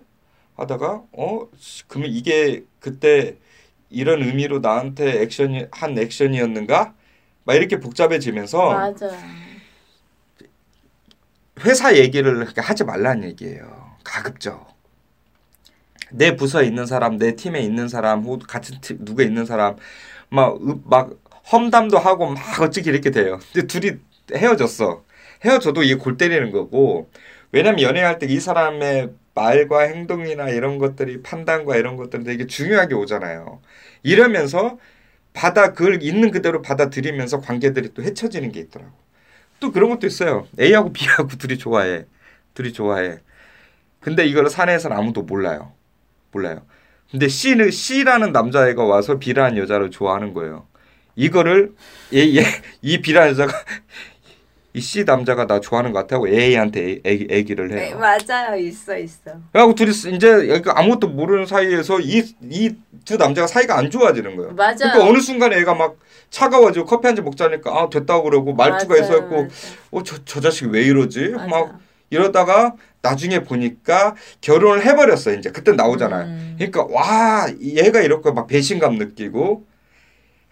하다가 0.57 1.03
어 1.13 1.49
씨, 1.59 1.83
그러면 1.87 2.11
이게 2.11 2.65
그때 2.79 3.37
이런 3.89 4.23
의미로 4.23 4.59
나한테 4.59 5.21
액션이 5.23 5.67
한 5.71 5.97
액션이었는가 5.97 6.95
막 7.45 7.53
이렇게 7.55 7.79
복잡해지면서 7.79 8.87
맞아. 8.91 9.09
회사 11.61 11.95
얘기를 11.97 12.47
하지 12.57 12.83
말라는 12.83 13.27
얘기예요. 13.29 13.95
가급적. 14.03 14.75
내 16.11 16.35
부서에 16.35 16.65
있는 16.65 16.85
사람, 16.85 17.17
내 17.17 17.35
팀에 17.35 17.59
있는 17.61 17.87
사람, 17.89 18.23
혹 18.23 18.45
같은 18.47 18.79
팀 18.81 19.03
누가 19.03 19.23
있는 19.23 19.45
사람, 19.45 19.75
막, 20.29 20.55
으- 20.67 20.81
막 20.85 21.11
험담도 21.51 21.97
하고 21.99 22.27
막 22.31 22.61
어찌게 22.61 22.91
이렇게 22.91 23.11
돼요. 23.11 23.39
근데 23.53 23.67
둘이 23.67 23.97
헤어졌어. 24.33 25.03
헤어져도 25.45 25.83
이게 25.83 25.95
골 25.95 26.17
때리는 26.17 26.51
거고. 26.51 27.09
왜냐면 27.51 27.81
연애할 27.81 28.19
때 28.19 28.27
이 28.27 28.39
사람의 28.39 29.11
말과 29.35 29.81
행동이나 29.81 30.49
이런 30.49 30.77
것들이 30.79 31.21
판단과 31.23 31.77
이런 31.77 31.95
것들이 31.95 32.23
되게 32.23 32.45
중요하게 32.47 32.95
오잖아요. 32.95 33.61
이러면서 34.03 34.79
받아 35.33 35.73
그걸 35.73 36.03
있는 36.03 36.31
그대로 36.31 36.61
받아들이면서 36.63 37.41
관계들이 37.41 37.93
또 37.93 38.03
헤쳐지는 38.03 38.51
게 38.51 38.59
있더라고. 38.61 38.93
또 39.59 39.71
그런 39.71 39.89
것도 39.91 40.07
있어요. 40.07 40.47
A하고 40.59 40.93
B하고 40.93 41.29
둘이 41.37 41.57
좋아해. 41.57 42.05
둘이 42.55 42.73
좋아해. 42.73 43.19
근데 43.99 44.25
이거를 44.25 44.49
사내에서는 44.49 44.95
아무도 44.97 45.23
몰라요. 45.23 45.73
몰라요. 46.31 46.65
근데 47.11 47.27
C는 47.27 47.71
C라는 47.71 48.31
남자애가 48.33 48.83
와서 48.85 49.19
B라는 49.19 49.57
여자를 49.59 49.91
좋아하는 49.91 50.33
거예요. 50.33 50.67
이거를 51.15 51.75
얘, 52.13 52.35
얘, 52.37 52.43
이 52.81 53.01
B라는 53.01 53.31
여자가 53.31 53.53
이 54.77 54.81
C 54.81 55.03
남자가 55.05 55.47
나 55.47 55.59
좋아하는 55.59 55.91
것 55.91 55.99
같다고 56.01 56.27
A한테 56.27 56.99
애, 57.03 57.13
애, 57.13 57.19
얘기를 57.31 57.67
네, 57.67 57.87
해요. 57.87 57.97
맞아요. 57.99 58.55
있어 58.57 58.95
있어. 58.97 59.31
그래갖고 59.51 59.73
둘이 59.73 59.91
이제 60.15 60.27
여기 60.49 60.69
아무것도 60.69 61.07
모르는 61.09 61.45
사이에서 61.47 61.99
이 61.99 62.23
이 62.51 62.75
두 63.05 63.15
남자가 63.15 63.47
사이가 63.47 63.77
안 63.77 63.89
좋아지는 63.89 64.35
거예요. 64.35 64.51
맞아요. 64.53 64.75
그러니까 64.77 65.05
어느 65.05 65.19
순간에 65.19 65.57
애가 65.59 65.73
막 65.75 65.95
차가워지고 66.29 66.85
커피 66.85 67.07
한 67.07 67.15
잔 67.15 67.23
먹자니까 67.25 67.71
아 67.71 67.89
됐다고 67.89 68.23
그러고 68.23 68.53
말투가 68.53 68.95
맞아요, 68.95 69.03
있었고 69.03 69.35
맞아요. 69.35 69.47
어저 69.91 70.17
저 70.25 70.41
자식 70.41 70.65
왜 70.65 70.83
이러지? 70.83 71.29
맞아. 71.29 71.47
막 71.47 71.79
이러다가 72.09 72.75
나중에 73.01 73.39
보니까 73.43 74.15
결혼을 74.41 74.85
해버렸어 74.85 75.33
이제 75.39 75.51
그때 75.51 75.71
나오잖아요. 75.71 76.25
음. 76.25 76.55
그러니까 76.57 76.85
와 76.89 77.47
얘가 77.61 78.01
이렇게 78.01 78.31
막 78.31 78.45
배신감 78.47 78.95
느끼고 78.95 79.65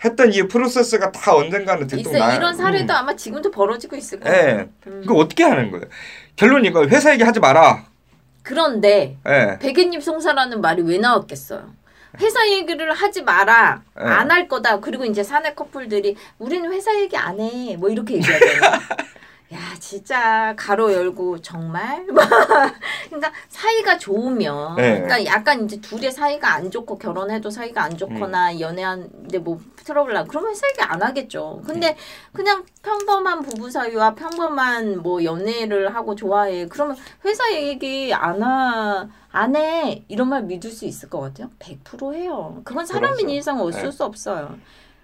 했던 0.05 0.31
이 0.31 0.43
프로세스가 0.47 1.11
다 1.11 1.35
언젠가는 1.35 1.85
있어 1.87 1.97
들통 1.97 2.13
나. 2.13 2.35
이런 2.35 2.55
사례도 2.55 2.93
음. 2.93 2.95
아마 2.95 3.15
지금도 3.15 3.51
벌어지고 3.51 3.95
있을 3.95 4.19
거예요. 4.19 4.37
예. 4.37 4.69
음. 4.87 5.01
그거 5.01 5.15
어떻게 5.15 5.43
하는 5.43 5.71
거예요? 5.71 5.85
결론이 6.35 6.67
이거 6.69 6.85
회사 6.87 7.11
얘기 7.11 7.23
하지 7.23 7.39
마라. 7.39 7.85
그런데 8.43 9.17
예. 9.27 9.57
백엔잎 9.59 10.03
송사라는 10.03 10.61
말이 10.61 10.83
왜 10.83 10.99
나왔겠어요? 10.99 11.73
회사 12.21 12.47
얘기를 12.47 12.93
하지 12.93 13.23
마라. 13.23 13.81
네. 13.97 14.03
안할 14.03 14.47
거다. 14.47 14.79
그리고 14.79 15.03
이제 15.03 15.23
사내 15.23 15.53
커플들이 15.53 16.15
우리는 16.37 16.71
회사 16.71 16.95
얘기 16.95 17.17
안 17.17 17.39
해. 17.39 17.75
뭐 17.77 17.89
이렇게 17.89 18.15
얘기하잖아요. 18.15 18.79
야, 19.53 19.59
진짜 19.79 20.55
가로 20.57 20.91
열고 20.91 21.39
정말 21.41 22.03
그러니까 23.07 23.31
사이가 23.49 23.97
좋으면 23.99 24.75
네. 24.75 25.01
그러니까 25.01 25.23
약간 25.25 25.63
이제 25.65 25.79
둘의 25.79 26.11
사이가 26.11 26.51
안 26.51 26.71
좋고 26.71 26.97
결혼해도 26.97 27.51
사이가 27.51 27.83
안 27.83 27.95
좋거나 27.95 28.53
음. 28.53 28.59
연애하는데 28.59 29.37
뭐 29.39 29.59
트러블 29.83 30.13
나 30.13 30.23
그러면 30.23 30.55
얘기 30.55 30.81
안 30.81 31.01
하겠죠. 31.03 31.59
음. 31.61 31.63
근데 31.63 31.95
그냥 32.33 32.65
평범한 32.81 33.43
부부 33.43 33.69
사이와 33.69 34.15
평범한 34.15 35.03
뭐 35.03 35.23
연애를 35.23 35.93
하고 35.93 36.15
좋아해. 36.15 36.65
그러면 36.67 36.97
회사 37.23 37.53
얘기 37.53 38.11
안 38.15 38.41
하, 38.41 39.07
안 39.31 39.55
해. 39.55 40.03
이런 40.07 40.29
말 40.29 40.41
믿을 40.41 40.71
수 40.71 40.85
있을 40.85 41.07
것 41.09 41.19
같아요. 41.19 41.51
100% 41.59 42.15
해요. 42.15 42.61
그건 42.63 42.85
사람인. 42.87 43.29
이상 43.29 43.59
어쩔 43.61 43.83
네. 43.83 43.91
수 43.91 44.03
없어요. 44.03 44.57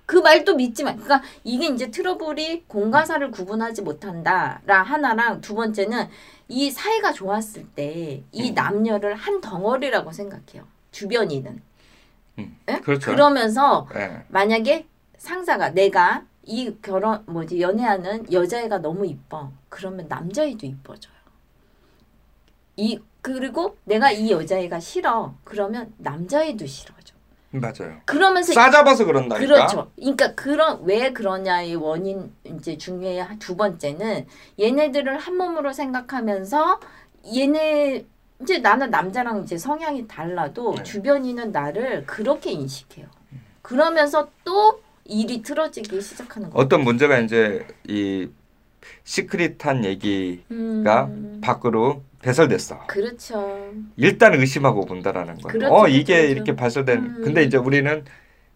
그 0.06 0.18
말도 0.18 0.56
믿지 0.56 0.84
마. 0.84 0.94
그러니까 0.94 1.22
이게 1.44 1.68
이제 1.68 1.90
트러블이 1.90 2.66
공과사를 2.68 3.32
구분하지 3.32 3.82
못한다라 3.82 4.84
하나랑 4.84 5.42
두 5.42 5.56
번째는 5.56 6.08
이 6.48 6.70
사이가 6.70 7.14
좋았을 7.14 7.66
때이 7.76 8.50
음. 8.50 8.54
남녀를 8.54 9.16
한 9.16 9.42
덩어리라고 9.42 10.12
생각해요. 10.12 10.68
주변인은. 10.92 11.62
음. 12.40 12.58
예? 12.70 12.80
그렇죠. 12.80 13.12
그러면서 13.12 13.88
예. 13.96 14.24
만약에 14.28 14.86
상사가 15.18 15.70
내가 15.70 16.26
이 16.44 16.76
결혼 16.82 17.24
뭐지 17.28 17.62
연애하는 17.62 18.32
여자애가 18.32 18.80
너무 18.80 19.06
이뻐 19.06 19.52
그러면 19.70 20.08
남자애도 20.10 20.66
이뻐져요. 20.66 21.14
이 22.78 23.00
그리고 23.22 23.78
내가 23.84 24.12
이 24.12 24.32
여자애가 24.32 24.80
싫어 24.80 25.36
그러면 25.44 25.94
남자애도 25.98 26.66
싫어져. 26.66 27.01
맞아요. 27.52 28.00
그러면서 28.06 28.54
싸잡아서 28.54 29.06
그런다니까. 29.06 29.40
그렇죠. 29.46 29.92
그러니까 29.96 30.34
그런 30.36 30.84
왜 30.84 31.12
그러냐의 31.12 31.76
원인 31.76 32.34
이제 32.46 32.78
중에 32.78 33.26
두 33.40 33.58
번째는 33.58 34.26
얘네들을 34.60 35.18
한 35.18 35.38
몸으로 35.38 35.74
생각하면서 35.74 36.80
얘네 37.36 38.06
이제 38.42 38.60
나는 38.60 38.90
남자랑 38.90 39.44
이제 39.44 39.58
성향이 39.58 40.08
달라도 40.08 40.76
네. 40.76 40.84
주변인은 40.84 41.52
나를 41.52 42.06
그렇게 42.06 42.52
인식해요. 42.52 43.08
그러면서 43.62 44.30
또 44.44 44.82
일이 45.06 45.42
틀어지기 45.42 46.02
시작하는 46.02 46.50
거예요. 46.50 46.64
어떤 46.64 46.84
문제가 46.84 47.20
이제 47.20 47.68
이 47.88 48.30
시크릿한 49.04 49.86
얘기가 49.86 51.06
음, 51.06 51.42
밖으로 51.44 52.02
배설됐어. 52.22 52.86
그렇죠. 52.88 53.72
일단 53.98 54.34
의심하고 54.34 54.86
본다라는 54.86 55.36
거예요. 55.38 55.58
그렇죠, 55.60 55.74
어 55.76 55.88
이게 55.88 56.16
그렇죠. 56.18 56.32
이렇게 56.32 56.56
발설된. 56.56 56.98
음. 56.98 57.22
근데 57.24 57.44
이제 57.44 57.58
우리는 57.58 58.06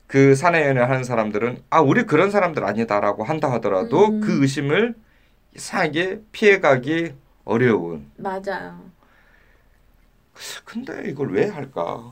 그 0.08 0.36
사내 0.36 0.68
연애 0.68 0.82
하는 0.82 1.04
사람들은 1.04 1.64
아 1.70 1.82
우리 1.82 2.04
그런 2.04 2.30
사람들 2.32 2.64
아니다라고 2.64 3.24
한다 3.24 3.52
하더라도 3.54 4.08
음. 4.08 4.22
그 4.22 4.42
의심을 4.42 4.94
이상하게 5.56 6.22
피해가기 6.32 7.14
어려운. 7.44 8.12
맞아요. 8.18 8.80
근데 10.66 11.10
이걸 11.10 11.32
왜 11.32 11.48
할까? 11.48 12.12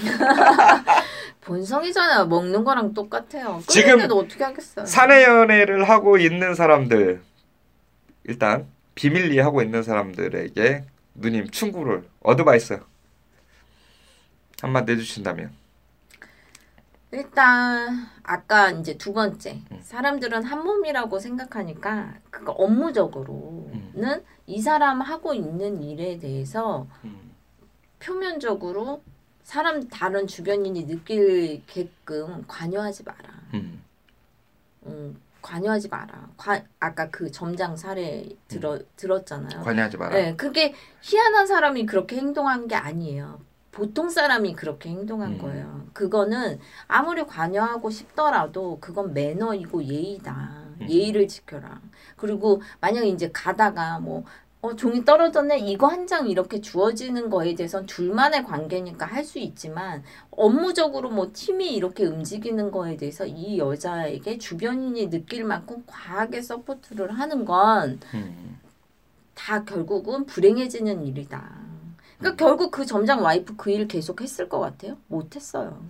본성이잖아요. 1.42 2.26
먹는 2.26 2.64
거랑 2.64 2.94
똑같아요. 2.94 3.60
지금 3.68 4.00
어떻게 4.10 4.44
하겠어요? 4.44 4.86
사내 4.86 5.24
연애를 5.24 5.88
하고 5.88 6.16
있는 6.16 6.54
사람들 6.54 7.22
일단 8.24 8.66
비밀리 9.00 9.38
하고 9.38 9.62
있는 9.62 9.82
사람들에게 9.82 10.84
누님 11.14 11.48
충고를 11.48 12.06
어드바이스 12.22 12.82
한마디 14.60 14.92
해주신다면 14.92 15.50
일단 17.10 18.06
아까 18.22 18.70
이제 18.70 18.98
두 18.98 19.14
번째 19.14 19.62
음. 19.72 19.80
사람들은 19.80 20.44
한 20.44 20.62
몸이라고 20.62 21.18
생각하니까 21.18 22.18
그거 22.28 22.52
업무적으로는 22.52 24.04
음. 24.04 24.24
이 24.46 24.60
사람 24.60 25.00
하고 25.00 25.32
있는 25.32 25.82
일에 25.82 26.18
대해서 26.18 26.86
음, 27.04 27.32
표면적으로 28.00 29.02
사람 29.42 29.88
다른 29.88 30.26
주변인이 30.26 30.84
느끼게끔 30.84 32.44
관여하지 32.46 33.04
마라. 33.04 33.30
음, 33.54 33.82
음, 34.84 35.20
관여하지 35.42 35.88
마라. 35.88 36.28
관, 36.36 36.66
아까 36.78 37.10
그 37.10 37.30
점장 37.30 37.76
사례 37.76 38.28
들어 38.48 38.78
들었잖아요. 38.96 39.62
관여하지 39.62 39.96
마라. 39.96 40.14
네, 40.14 40.36
그게 40.36 40.74
희한한 41.02 41.46
사람이 41.46 41.86
그렇게 41.86 42.16
행동한 42.16 42.68
게 42.68 42.74
아니에요. 42.74 43.40
보통 43.72 44.10
사람이 44.10 44.54
그렇게 44.54 44.90
행동한 44.90 45.32
음. 45.32 45.38
거예요. 45.38 45.86
그거는 45.92 46.58
아무리 46.86 47.24
관여하고 47.24 47.90
싶더라도 47.90 48.78
그건 48.80 49.14
매너이고 49.14 49.84
예의다. 49.84 50.64
음. 50.80 50.86
예의를 50.88 51.28
지켜라. 51.28 51.80
그리고 52.16 52.60
만약에 52.80 53.08
이제 53.08 53.30
가다가 53.32 53.98
뭐 54.00 54.24
어, 54.62 54.76
종이 54.76 55.04
떨어졌네. 55.04 55.60
이거 55.60 55.86
한 55.86 56.06
장 56.06 56.28
이렇게 56.28 56.60
주어지는 56.60 57.30
거에 57.30 57.54
대해서는 57.54 57.86
둘만의 57.86 58.44
관계니까 58.44 59.06
할 59.06 59.24
수 59.24 59.38
있지만 59.38 60.02
업무적으로 60.30 61.08
뭐 61.10 61.30
팀이 61.32 61.74
이렇게 61.74 62.04
움직이는 62.04 62.70
거에 62.70 62.96
대해서 62.96 63.24
이 63.26 63.58
여자에게 63.58 64.38
주변인이 64.38 65.08
느낄 65.08 65.44
만큼 65.44 65.82
과하게 65.86 66.42
서포트를 66.42 67.12
하는 67.18 67.44
건 67.44 68.00
음, 68.14 68.58
다 69.34 69.64
결국은 69.64 70.26
불행해지는 70.26 71.06
일이다. 71.06 71.50
그러니까 72.18 72.44
결국 72.44 72.70
그 72.70 72.84
점장 72.84 73.22
와이프 73.22 73.56
그 73.56 73.70
일 73.70 73.86
계속 73.88 74.20
했을 74.20 74.48
것 74.48 74.58
같아요? 74.60 74.96
못 75.06 75.36
했어요. 75.36 75.80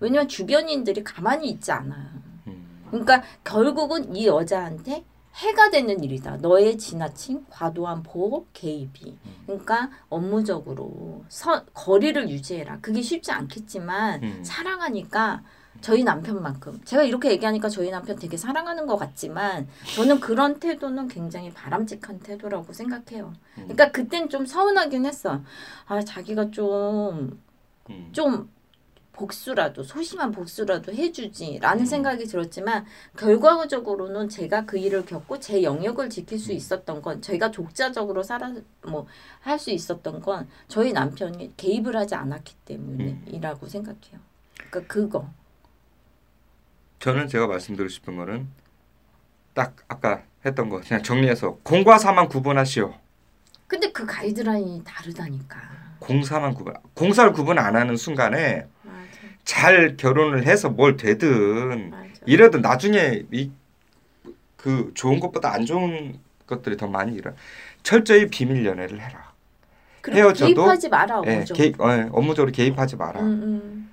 왜냐면 0.00 0.28
주변인들이 0.28 1.02
가만히 1.04 1.50
있지 1.50 1.72
않아요. 1.72 2.06
음, 2.46 2.64
그러니까 2.90 3.22
결국은 3.44 4.14
이 4.16 4.26
여자한테 4.26 5.04
해가 5.38 5.70
되는 5.70 6.02
일이다. 6.02 6.38
너의 6.38 6.76
지나친 6.78 7.46
과도한 7.48 8.02
보호, 8.02 8.46
개입이. 8.52 9.16
그러니까 9.46 9.90
업무적으로 10.08 11.24
선, 11.28 11.64
거리를 11.74 12.28
유지해라. 12.28 12.78
그게 12.80 13.00
쉽지 13.02 13.30
않겠지만 13.30 14.22
음. 14.22 14.40
사랑하니까 14.44 15.42
저희 15.80 16.02
남편만큼 16.02 16.80
제가 16.84 17.04
이렇게 17.04 17.30
얘기하니까 17.30 17.68
저희 17.68 17.90
남편 17.90 18.16
되게 18.16 18.36
사랑하는 18.36 18.86
것 18.86 18.96
같지만 18.96 19.68
저는 19.94 20.18
그런 20.18 20.58
태도는 20.58 21.06
굉장히 21.06 21.52
바람직한 21.52 22.18
태도라고 22.18 22.72
생각해요. 22.72 23.32
그러니까 23.54 23.92
그땐 23.92 24.28
좀 24.28 24.44
서운하긴 24.44 25.06
했어. 25.06 25.40
아 25.86 26.00
자기가 26.00 26.50
좀 26.50 27.40
음. 27.90 28.08
좀 28.10 28.50
복수라도 29.18 29.82
소심한 29.82 30.30
복수라도 30.30 30.92
해주지라는 30.92 31.82
음. 31.82 31.86
생각이 31.86 32.24
들었지만 32.26 32.86
결과적으로는 33.16 34.28
제가 34.28 34.64
그 34.64 34.78
일을 34.78 35.04
겪고 35.04 35.40
제 35.40 35.62
영역을 35.62 36.08
지킬 36.08 36.38
수 36.38 36.52
있었던 36.52 37.02
건 37.02 37.20
저희가 37.20 37.50
독자적으로 37.50 38.22
살아 38.22 38.52
뭐 38.86 39.06
할 39.40 39.58
수 39.58 39.70
있었던 39.70 40.20
건 40.20 40.48
저희 40.68 40.92
남편이 40.92 41.54
개입을 41.56 41.96
하지 41.96 42.14
않았기 42.14 42.54
때문이라고 42.64 43.66
생각해요. 43.66 44.20
그러니까 44.70 44.80
그거. 44.92 45.28
저는 47.00 47.26
제가 47.28 47.46
말씀드리고 47.48 47.88
싶은 47.88 48.16
거는 48.16 48.48
딱 49.54 49.74
아까 49.88 50.22
했던 50.44 50.68
거 50.68 50.80
그냥 50.80 51.02
정리해서 51.02 51.58
공과 51.64 51.98
사만 51.98 52.28
구분하시오. 52.28 52.94
근데 53.66 53.90
그 53.90 54.06
가이드라인이 54.06 54.82
다르다니까. 54.84 55.58
공사만 55.98 56.54
구분. 56.54 56.74
공사를 56.94 57.32
구분 57.32 57.58
안 57.58 57.74
하는 57.74 57.96
순간에. 57.96 58.66
잘 59.52 59.96
결혼을 59.96 60.46
해서 60.46 60.68
뭘 60.68 60.98
되든 60.98 61.88
맞아. 61.90 62.04
이래도 62.26 62.58
나중에 62.58 63.22
이 63.32 63.50
그 64.58 64.90
좋은 64.94 65.20
것보다 65.20 65.52
안 65.54 65.64
좋은 65.64 66.18
것들이 66.46 66.76
더 66.76 66.88
많이 66.88 67.14
일어. 67.14 67.30
철저히 67.84 68.26
비밀 68.26 68.66
연애를 68.66 69.00
해라. 69.00 69.32
헤어져도- 70.02 70.46
개입하지 70.56 70.88
마라. 70.88 71.22
예. 71.26 71.44
개입, 71.54 71.80
어, 71.80 71.86
업무적으로 72.10 72.50
개입하지 72.50 72.96
마라. 72.96 73.20
음, 73.20 73.26
음. 73.26 73.90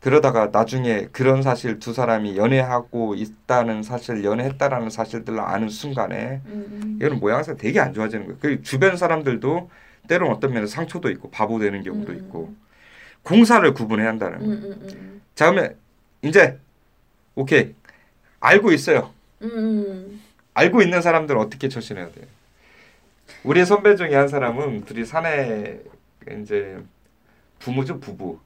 그러다가 0.00 0.50
나중에 0.52 1.08
그런 1.10 1.42
사실 1.42 1.80
두 1.80 1.92
사람이 1.92 2.36
연애하고 2.36 3.16
있다는 3.16 3.82
사실, 3.82 4.22
연애했다라는 4.22 4.88
사실들을 4.88 5.40
아는 5.40 5.68
순간에 5.68 6.40
음, 6.46 6.64
음. 6.70 6.98
이거는 7.00 7.18
모양새가 7.18 7.58
되게 7.58 7.80
안 7.80 7.92
좋아지는 7.92 8.26
거예요. 8.26 8.38
그 8.40 8.62
주변 8.62 8.96
사람들도 8.96 9.68
때론 10.06 10.30
어떤 10.30 10.52
면에 10.52 10.66
상처도 10.66 11.10
있고 11.10 11.28
바보 11.30 11.58
되는 11.58 11.82
경우도 11.82 12.12
음. 12.12 12.16
있고 12.18 12.54
공사를 13.24 13.74
구분해야 13.74 14.08
한다는 14.08 14.40
음, 14.42 14.46
거예요. 14.60 14.74
음, 14.76 14.88
음. 14.92 15.22
자 15.34 15.50
그러면 15.50 15.76
이제 16.22 16.60
오케이 17.34 17.74
알고 18.40 18.72
있어요. 18.72 19.12
음, 19.42 19.48
음. 19.50 20.22
알고 20.54 20.82
있는 20.82 21.02
사람들은 21.02 21.40
어떻게 21.40 21.68
처신해야 21.68 22.12
돼요? 22.12 22.26
우리 23.42 23.64
선배 23.64 23.96
중에 23.96 24.14
한 24.14 24.28
사람은 24.28 24.84
둘이 24.84 25.04
산에 25.04 25.80
이제 26.40 26.78
부모죠 27.58 27.98
부부. 28.00 28.38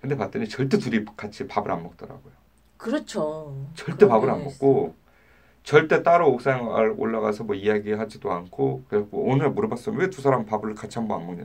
근데 0.00 0.16
봤더니 0.16 0.48
절대 0.48 0.78
둘이 0.78 1.04
같이 1.16 1.46
밥을 1.46 1.70
안 1.70 1.82
먹더라고요. 1.82 2.32
그렇죠. 2.76 3.54
절대 3.74 4.08
밥을 4.08 4.28
안게 4.30 4.44
먹고 4.44 4.94
절대 5.64 6.02
따로 6.02 6.28
옥상 6.32 6.66
올라가서 6.98 7.44
뭐 7.44 7.54
이야기하지도 7.54 8.32
않고 8.32 8.84
그래고 8.88 9.22
오늘 9.24 9.50
물어봤어요. 9.50 9.94
왜 9.96 10.10
두 10.10 10.22
사람 10.22 10.46
밥을 10.46 10.74
같이 10.74 10.98
한 10.98 11.06
번 11.08 11.20
안 11.20 11.26
먹냐? 11.26 11.44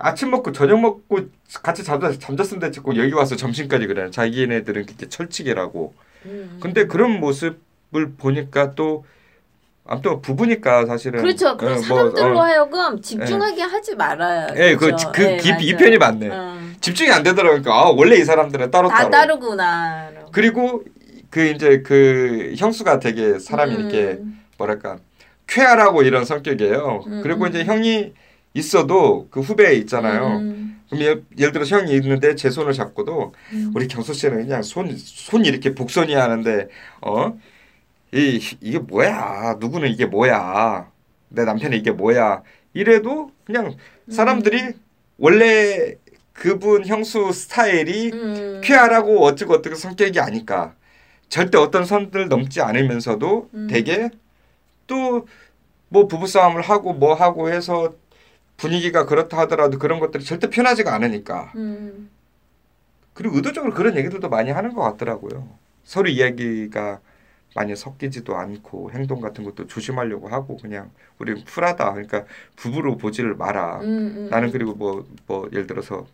아침 0.00 0.30
먹고 0.30 0.52
저녁 0.52 0.80
먹고 0.80 1.20
같이 1.62 1.84
잠자, 1.84 2.10
잠잤으면 2.18 2.60
됐지 2.60 2.80
고 2.80 2.96
여기 2.96 3.12
와서 3.12 3.36
점심까지 3.36 3.86
그래. 3.86 4.10
자기네들은 4.10 4.86
그게 4.86 5.08
철칙이라고. 5.08 5.94
음. 6.26 6.58
근데 6.60 6.86
그런 6.86 7.20
모습을 7.20 8.12
보니까 8.16 8.74
또 8.74 9.04
아무튼 9.86 10.22
부부니까 10.22 10.86
사실은 10.86 11.20
그렇죠. 11.20 11.56
그 11.56 11.66
어, 11.66 11.70
뭐, 11.70 11.78
사람들로 11.78 12.38
어, 12.38 12.42
하여금 12.42 13.02
집중하게 13.02 13.62
하지 13.62 13.94
말아야. 13.94 14.48
예, 14.56 14.74
그, 14.74 14.86
그렇죠. 14.86 15.12
그, 15.12 15.22
예, 15.22 15.36
기, 15.36 15.48
이 15.48 15.72
맞아요. 15.72 15.76
편이 15.76 15.98
맞네. 15.98 16.28
어. 16.30 16.58
집중이 16.80 17.10
안 17.10 17.22
되더라고요. 17.22 17.60
그러니까 17.60 17.74
아, 17.74 17.90
원래 17.90 18.16
이 18.16 18.24
사람들은 18.24 18.70
따로 18.70 18.88
다 18.88 18.98
따로. 18.98 19.10
다르구나. 19.10 20.10
그리고 20.32 20.82
그 21.28 21.46
이제 21.46 21.82
그 21.82 22.54
형수가 22.56 23.00
되게 23.00 23.38
사람이 23.38 23.74
음. 23.74 23.80
이렇게 23.80 24.18
뭐랄까 24.56 24.98
쾌활하고 25.46 26.02
이런 26.02 26.24
성격이에요. 26.24 27.04
음, 27.06 27.20
그리고 27.22 27.44
음. 27.44 27.48
이제 27.48 27.64
형이 27.64 28.12
있어도 28.54 29.28
그 29.30 29.40
후배 29.40 29.74
있잖아요. 29.76 30.38
음, 30.38 30.82
그럼 30.88 31.02
예를, 31.02 31.24
예를 31.38 31.52
들어 31.52 31.64
형이 31.64 31.92
있는데 31.94 32.34
제 32.34 32.50
손을 32.50 32.72
잡고도 32.72 33.32
음. 33.52 33.72
우리 33.74 33.86
경수 33.88 34.12
씨는 34.14 34.44
그냥 34.46 34.62
손 34.62 34.96
손 34.98 35.44
이렇게 35.44 35.74
복선이 35.74 36.14
하는데 36.14 36.68
어? 37.02 37.38
이 38.12 38.40
이게 38.60 38.78
뭐야? 38.78 39.56
누구는 39.60 39.88
이게 39.90 40.06
뭐야? 40.06 40.90
내 41.28 41.44
남편이 41.44 41.76
이게 41.78 41.92
뭐야? 41.92 42.42
이래도 42.74 43.30
그냥 43.44 43.76
사람들이 44.10 44.74
원래 45.18 45.96
그분 46.32 46.86
형수 46.86 47.32
스타일이 47.32 48.10
음. 48.12 48.60
쾌활하고 48.64 49.24
어쩌고 49.24 49.54
어떻게 49.54 49.74
성격이 49.76 50.18
아니까 50.20 50.74
절대 51.28 51.58
어떤 51.58 51.84
선들 51.84 52.28
넘지 52.28 52.60
않으면서도 52.62 53.50
음. 53.54 53.68
되게 53.70 54.10
또 54.86 55.26
뭐 55.92 56.06
부부싸움을 56.06 56.62
하고 56.62 56.92
뭐 56.92 57.14
하고 57.14 57.50
해서 57.50 57.94
분위기가 58.60 59.06
그렇다 59.06 59.38
하더라도 59.38 59.78
그런 59.78 60.00
것들이 60.00 60.22
절대 60.24 60.50
편하지가 60.50 60.94
않으니까 60.94 61.52
음. 61.56 62.10
그리고 63.14 63.36
의도적으로 63.36 63.72
그런 63.74 63.96
얘기들도 63.96 64.28
많이 64.28 64.50
하는 64.50 64.74
것 64.74 64.82
같더라고요. 64.82 65.48
서로 65.84 66.08
이야기가 66.08 67.00
많이 67.56 67.74
섞이지도 67.74 68.36
않고 68.36 68.92
행동 68.92 69.20
같은 69.20 69.42
것도 69.44 69.66
조심하려고 69.66 70.28
하고 70.28 70.56
그냥 70.56 70.90
우리는 71.18 71.42
쿨하다. 71.44 71.92
그러니까 71.92 72.24
부부로 72.54 72.96
보지를 72.96 73.34
마라. 73.34 73.80
음, 73.80 73.86
음. 74.16 74.28
나는 74.30 74.52
그리고 74.52 74.74
뭐뭐 74.74 75.48
예를 75.52 75.66
들어서 75.66 76.06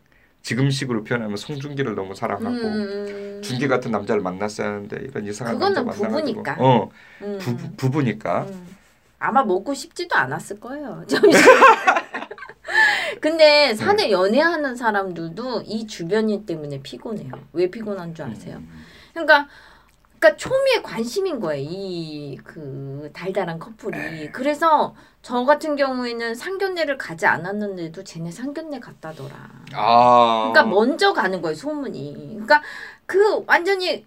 지금식으로 0.43 1.05
표현하면 1.05 1.37
송중기를 1.37 1.95
너무 1.95 2.15
사랑하고 2.15 2.57
음. 2.57 3.41
중기 3.43 3.69
같은 3.69 3.91
남자를 3.91 4.23
만났어야 4.23 4.69
하는데 4.69 4.97
이런 5.03 5.27
이상한 5.27 5.59
남자 5.59 5.83
만나가지고 5.83 6.09
부부니까. 6.43 6.57
어 6.61 6.91
음. 7.23 7.39
부 7.41 7.57
부 7.57 7.71
부부니까 7.77 8.43
음. 8.49 8.76
아마 9.27 9.43
먹고 9.43 9.75
싶지도 9.75 10.15
않았을 10.17 10.61
거예요. 10.61 11.05
근데 13.21 13.75
산에 13.75 14.11
연애하는 14.11 14.77
사람들도 14.77 15.63
이 15.67 15.87
주변인 15.87 16.47
때문에 16.47 16.81
피곤해요. 16.83 17.33
왜 17.53 17.71
피곤한 17.71 18.15
줄 18.15 18.27
아세요? 18.27 18.57
음. 18.59 18.85
그러니까 19.13 19.49
그러니까 20.19 20.37
초미의 20.37 20.83
관심인 20.83 21.41
거예요. 21.41 21.65
이 21.69 22.39
그 22.45 23.11
달달한 23.13 23.59
커플이. 23.59 24.31
그래서 24.33 24.95
저 25.23 25.45
같은 25.45 25.77
경우에는 25.77 26.35
상견례를 26.35 26.99
가지 26.99 27.27
않았는데도 27.27 28.05
쟤네 28.05 28.31
상견례 28.31 28.81
갔다더라. 28.81 29.35
아 29.75 30.51
그러니까 30.53 30.75
먼저 30.75 31.13
가는 31.13 31.41
거예요 31.43 31.55
소문이. 31.57 32.15
그러니까 32.31 32.63
그 33.07 33.45
완전히 33.47 34.07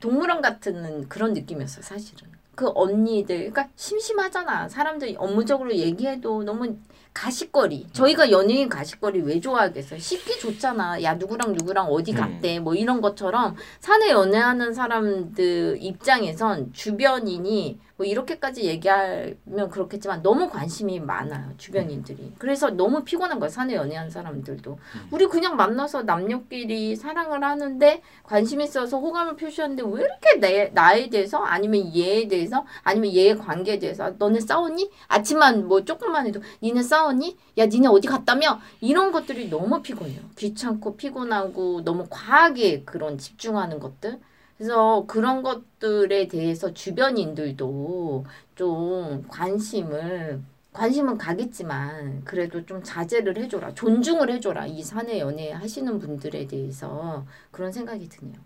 동물원 0.00 0.40
같은 0.42 1.08
그런 1.08 1.32
느낌이었어요 1.32 1.82
사실은. 1.82 2.37
그 2.58 2.72
언니들, 2.74 3.52
그러니까 3.52 3.68
심심하잖아. 3.76 4.68
사람들이 4.68 5.14
업무적으로 5.16 5.72
얘기해도 5.72 6.42
너무 6.42 6.74
가식거리. 7.14 7.86
저희가 7.92 8.32
연예인 8.32 8.68
가식거리 8.68 9.20
왜 9.20 9.38
좋아하겠어요? 9.38 10.00
쉽게 10.00 10.38
좋잖아. 10.38 11.00
야 11.04 11.14
누구랑 11.14 11.52
누구랑 11.52 11.86
어디 11.86 12.10
음. 12.10 12.16
갔대. 12.16 12.58
뭐 12.58 12.74
이런 12.74 13.00
것처럼 13.00 13.54
산에 13.78 14.10
연애하는 14.10 14.74
사람들 14.74 15.78
입장에선 15.80 16.72
주변인이 16.72 17.78
뭐 17.98 18.06
이렇게까지 18.06 18.62
얘기하면 18.62 19.68
그렇겠지만 19.70 20.22
너무 20.22 20.48
관심이 20.48 21.00
많아요 21.00 21.52
주변인들이. 21.58 22.32
그래서 22.38 22.70
너무 22.70 23.02
피곤한 23.02 23.40
거야 23.40 23.50
산에 23.50 23.74
연애하는 23.74 24.08
사람들도. 24.08 24.78
우리 25.10 25.26
그냥 25.26 25.56
만나서 25.56 26.02
남녀끼리 26.04 26.94
사랑을 26.94 27.42
하는데 27.42 28.00
관심 28.22 28.60
있어서 28.60 29.00
호감을 29.00 29.34
표시하는데 29.34 29.82
왜 29.84 30.04
이렇게 30.04 30.38
내, 30.38 30.70
나에 30.72 31.10
대해서 31.10 31.38
아니면 31.38 31.92
얘에 31.94 32.28
대해서 32.28 32.64
아니면 32.84 33.12
얘의 33.12 33.36
관계에 33.36 33.80
대해서 33.80 34.14
너네 34.16 34.38
싸웠니? 34.40 34.90
아침만 35.08 35.66
뭐 35.66 35.84
조금만 35.84 36.28
해도 36.28 36.40
니네 36.62 36.84
싸웠니? 36.84 37.36
야 37.58 37.66
니네 37.66 37.88
어디 37.88 38.06
갔다며? 38.06 38.60
이런 38.80 39.10
것들이 39.10 39.50
너무 39.50 39.82
피곤해요. 39.82 40.20
귀찮고 40.36 40.96
피곤하고 40.96 41.82
너무 41.82 42.06
과하게 42.08 42.84
그런 42.84 43.18
집중하는 43.18 43.80
것들. 43.80 44.20
그래서 44.58 45.06
그런 45.06 45.42
것들에 45.42 46.28
대해서 46.28 46.74
주변인들도 46.74 48.26
좀 48.56 49.26
관심을 49.28 50.42
관심은 50.72 51.18
가겠지만 51.18 52.24
그래도 52.24 52.64
좀 52.66 52.82
자제를 52.82 53.36
해줘라 53.38 53.74
존중을 53.74 54.30
해줘라 54.32 54.66
이 54.66 54.82
사내 54.82 55.20
연애 55.20 55.52
하시는 55.52 55.98
분들에 55.98 56.46
대해서 56.46 57.26
그런 57.52 57.72
생각이 57.72 58.08
드네요. 58.08 58.36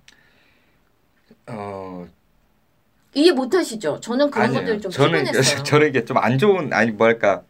어 1.47 2.07
이해 3.15 3.33
못하시죠? 3.33 4.01
저는 4.01 4.31
그런 4.31 4.49
아니에요. 4.49 4.61
것들 4.65 4.81
좀 4.81 4.91
저는 4.91 5.25
피곤했어요. 5.25 5.63
저는 5.65 5.89
이게 5.89 6.05
좀 6.05 6.17
안 6.19 6.39
좋은 6.39 6.73
아니 6.73 6.91
뭐랄까 6.93 7.45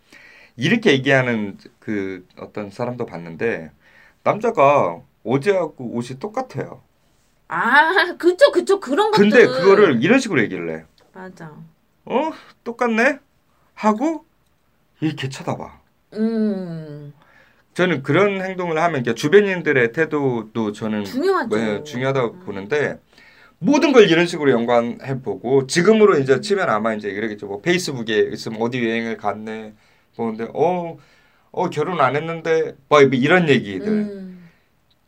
이렇게 0.56 0.92
얘기하는 0.92 1.58
그 1.80 2.26
어떤 2.38 2.70
사람도 2.70 3.06
봤는데 3.06 3.72
남자가 4.24 5.02
어제하고 5.24 5.86
옷이 5.94 6.18
똑같아요. 6.20 6.82
아 7.54 8.14
그쵸 8.16 8.50
그쵸 8.50 8.80
그런 8.80 9.10
것들. 9.10 9.28
근데 9.28 9.46
그거를 9.46 10.02
이런 10.02 10.18
식으로 10.18 10.40
얘기를 10.40 10.74
해. 10.74 10.84
맞아. 11.12 11.52
어 12.06 12.32
똑같네 12.64 13.18
하고 13.74 14.24
이렇게 15.00 15.28
쳐다봐. 15.28 15.80
음 16.14 17.12
저는 17.74 18.02
그런 18.02 18.40
행동을 18.40 18.78
하면 18.78 19.04
주변인들의 19.04 19.92
태도도 19.92 20.72
저는 20.72 21.04
중요하죠. 21.04 21.54
네, 21.56 21.84
중요하다고 21.84 22.38
보는데 22.40 22.98
모든 23.58 23.92
걸 23.92 24.08
이런 24.08 24.26
식으로 24.26 24.50
연관해 24.50 25.20
보고 25.20 25.66
지금으로 25.66 26.18
이제 26.18 26.40
치면 26.40 26.70
아마 26.70 26.94
이제 26.94 27.08
이러겠죠. 27.08 27.46
뭐 27.46 27.60
페이스북에 27.60 28.30
있으면 28.32 28.62
어디 28.62 28.82
여행을 28.82 29.18
갔네 29.18 29.74
보는데 30.16 30.48
어, 30.54 30.96
어 31.50 31.68
결혼 31.68 32.00
안 32.00 32.16
했는데 32.16 32.76
뭐 32.88 33.02
이런 33.02 33.50
얘기들. 33.50 33.88
음. 33.88 34.31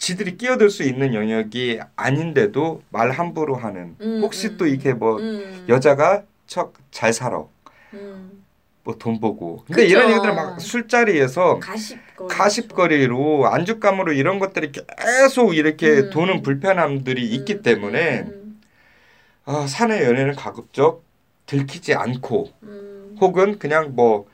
지들이 0.05 0.37
끼어들 0.37 0.69
수 0.69 0.83
있는 0.83 1.15
영역이 1.15 1.81
아닌데도 1.97 2.83
말 2.91 3.11
함부로 3.11 3.55
하는 3.57 3.97
음, 4.03 4.21
혹시 4.23 4.49
음. 4.49 4.57
또 4.59 4.67
이렇게 4.67 4.93
뭐 4.93 5.17
음. 5.19 5.65
여자가 5.67 6.25
척 6.47 6.75
잘 6.91 7.15
살아 7.15 7.43
음. 7.95 8.45
뭐돈 8.83 9.19
보고 9.19 9.65
근데 9.67 9.85
그쵸. 9.85 9.91
이런 9.97 10.11
얘기들 10.11 10.35
막 10.35 10.61
술자리에서 10.61 11.59
가십거리. 11.59 12.29
가십거리로 12.29 13.47
안주감으로 13.47 14.13
이런 14.13 14.39
것들이 14.39 14.73
계속 14.73 15.57
이렇게 15.57 15.89
음. 16.01 16.11
도는 16.11 16.43
불편함들이 16.43 17.25
있기 17.25 17.63
때문에 17.63 18.27
음. 18.27 18.61
아, 19.47 19.67
사내 19.67 20.05
연애는 20.05 20.35
가급적 20.35 21.03
들키지 21.47 21.95
않고 21.95 22.51
음. 22.65 23.17
혹은 23.23 23.59
그냥 23.59 23.93
뭐 23.95 24.27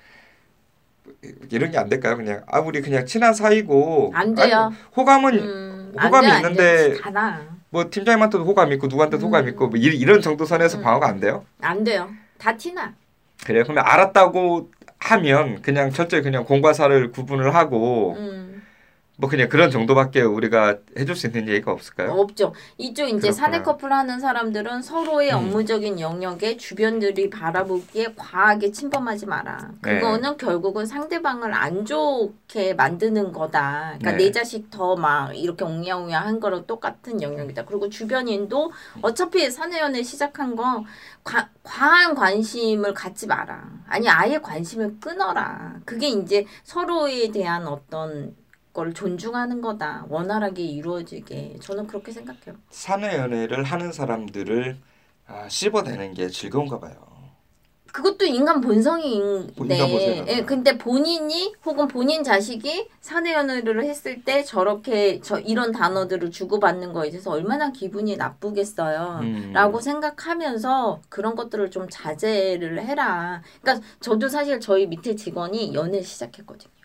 이런 1.51 1.71
게 1.71 1.79
안 1.79 1.89
될까요? 1.89 2.17
그냥 2.17 2.43
아 2.47 2.61
우리 2.61 2.81
그냥 2.81 3.05
친한 3.07 3.35
사이고 3.35 4.13
안 4.15 4.35
돼요. 4.35 4.57
아니, 4.57 4.75
호감은 4.97 5.35
음. 5.39 5.93
호감이 6.03 6.27
안 6.27 6.43
돼, 6.43 6.47
안 6.47 6.53
있는데. 6.53 6.99
뭐 7.69 7.89
팀장님한테도 7.91 8.45
호감 8.45 8.73
있고 8.73 8.87
누구한테도 8.87 9.27
호감 9.27 9.45
음. 9.45 9.49
있고 9.51 9.69
뭐 9.69 9.79
이- 9.79 9.83
이런 9.85 10.21
정도 10.21 10.45
선에서 10.45 10.79
음. 10.79 10.83
방어가 10.83 11.07
안 11.09 11.21
돼요? 11.21 11.45
안 11.61 11.85
돼요. 11.85 12.09
다 12.39 12.57
티나. 12.57 12.95
그래요. 13.45 13.63
그러면 13.65 13.85
알았다고 13.87 14.71
하면 14.99 15.63
그냥 15.63 15.91
철저히 15.91 16.23
그냥 16.23 16.45
공과 16.45 16.73
사를 16.73 17.11
구분을 17.11 17.55
하고 17.55 18.15
음. 18.19 18.50
뭐 19.21 19.29
그냥 19.29 19.51
그런 19.51 19.71
정도밖에 19.71 20.23
우리가 20.23 20.79
해줄 20.99 21.15
수 21.15 21.27
있는 21.27 21.47
얘기가 21.47 21.73
없을까요? 21.73 22.11
없죠. 22.13 22.55
이쪽 22.79 23.07
이제. 23.07 23.31
사내 23.31 23.61
커플 23.63 23.93
하는 23.93 24.19
사람들은 24.19 24.81
서로의 24.81 25.31
음. 25.33 25.37
업무적인 25.37 26.01
영역에 26.01 26.57
주변들이 26.57 27.29
바라보기에 27.29 28.15
과하게 28.17 28.73
침범하지 28.73 29.27
마라. 29.27 29.73
네. 29.83 30.01
그거는 30.01 30.39
결국은 30.39 30.87
상대방을 30.87 31.53
안 31.53 31.85
좋게 31.85 32.73
만드는 32.75 33.33
거다. 33.33 33.97
그러니까 33.99 34.13
네. 34.13 34.17
내 34.25 34.31
자식 34.33 34.71
더 34.71 34.97
막 34.97 35.33
이렇게 35.37 35.65
옹야옹야 35.65 36.19
한 36.21 36.41
거랑 36.41 36.67
똑같은 36.67 37.21
영역이다. 37.23 37.65
그리고 37.67 37.89
주변인도 37.89 38.73
어차피 39.03 39.51
사내 39.51 39.79
연애 39.81 40.03
시작한 40.03 40.57
거 40.57 40.85
과, 41.23 41.49
과한 41.63 42.15
관심을 42.15 42.95
갖지 42.95 43.27
마라. 43.27 43.63
아니 43.87 44.09
아예 44.09 44.39
관심을 44.39 44.97
끊어라. 45.01 45.75
그게 45.85 46.09
이제 46.09 46.45
서로에 46.65 47.31
대한 47.31 47.67
어떤 47.67 48.35
걸 48.73 48.95
존중하는 48.95 49.61
거다. 49.61 50.07
원활하게 50.09 50.63
이루어지게. 50.63 51.59
저는 51.61 51.87
그렇게 51.87 52.13
생각해요. 52.13 52.57
사내 52.71 53.17
연애를 53.17 53.65
하는 53.65 53.93
사람들을 53.93 54.79
아, 55.27 55.49
씹어대는 55.49 56.15
게 56.15 56.29
즐거운가 56.29 56.81
봐요. 56.81 57.11
그것도 57.93 58.25
인간 58.25 58.61
본성인데, 58.61 59.87
뭐. 59.87 60.01
예, 60.29 60.45
근데 60.45 60.79
본인이 60.79 61.53
혹은 61.65 61.89
본인 61.89 62.23
자식이 62.23 62.89
사내 63.01 63.33
연애를 63.33 63.85
했을 63.85 64.23
때 64.23 64.45
저렇게 64.45 65.21
저 65.23 65.41
이런 65.41 65.73
단어들을 65.73 66.31
주고받는 66.31 66.93
거에 66.93 67.11
대해서 67.11 67.33
얼마나 67.33 67.73
기분이 67.73 68.17
나쁘겠어요. 68.17 69.21
음. 69.23 69.51
라고 69.53 69.81
생각하면서 69.81 71.01
그런 71.09 71.35
것들을 71.35 71.71
좀 71.71 71.89
자제를 71.91 72.81
해라. 72.85 73.43
그러니까 73.61 73.85
저도 73.99 74.29
사실 74.29 74.61
저희 74.61 74.87
밑에 74.87 75.17
직원이 75.17 75.75
연애 75.75 76.01
시작했거든요. 76.01 76.80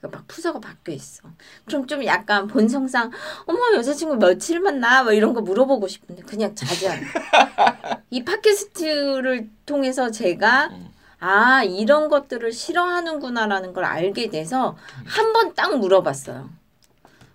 그러니까 0.00 0.18
막 0.18 0.28
푸서가 0.28 0.60
바뀌어 0.60 0.94
있어. 0.94 1.28
좀좀 1.68 2.04
약간 2.06 2.46
본성상 2.46 3.10
어머 3.46 3.58
여자친구 3.74 4.16
며칠 4.16 4.60
만나 4.60 5.02
뭐 5.02 5.12
이런 5.12 5.34
거 5.34 5.40
물어보고 5.42 5.86
싶은데 5.88 6.22
그냥 6.22 6.54
자제하는. 6.54 7.04
이 8.10 8.24
팟캐스트를 8.24 9.48
통해서 9.66 10.10
제가 10.10 10.68
음. 10.72 10.88
아 11.20 11.62
이런 11.64 12.08
것들을 12.08 12.50
싫어하는구나라는 12.52 13.72
걸 13.74 13.84
알게 13.84 14.30
돼서 14.30 14.76
한 15.04 15.32
번 15.34 15.54
딱 15.54 15.76
물어봤어요. 15.78 16.48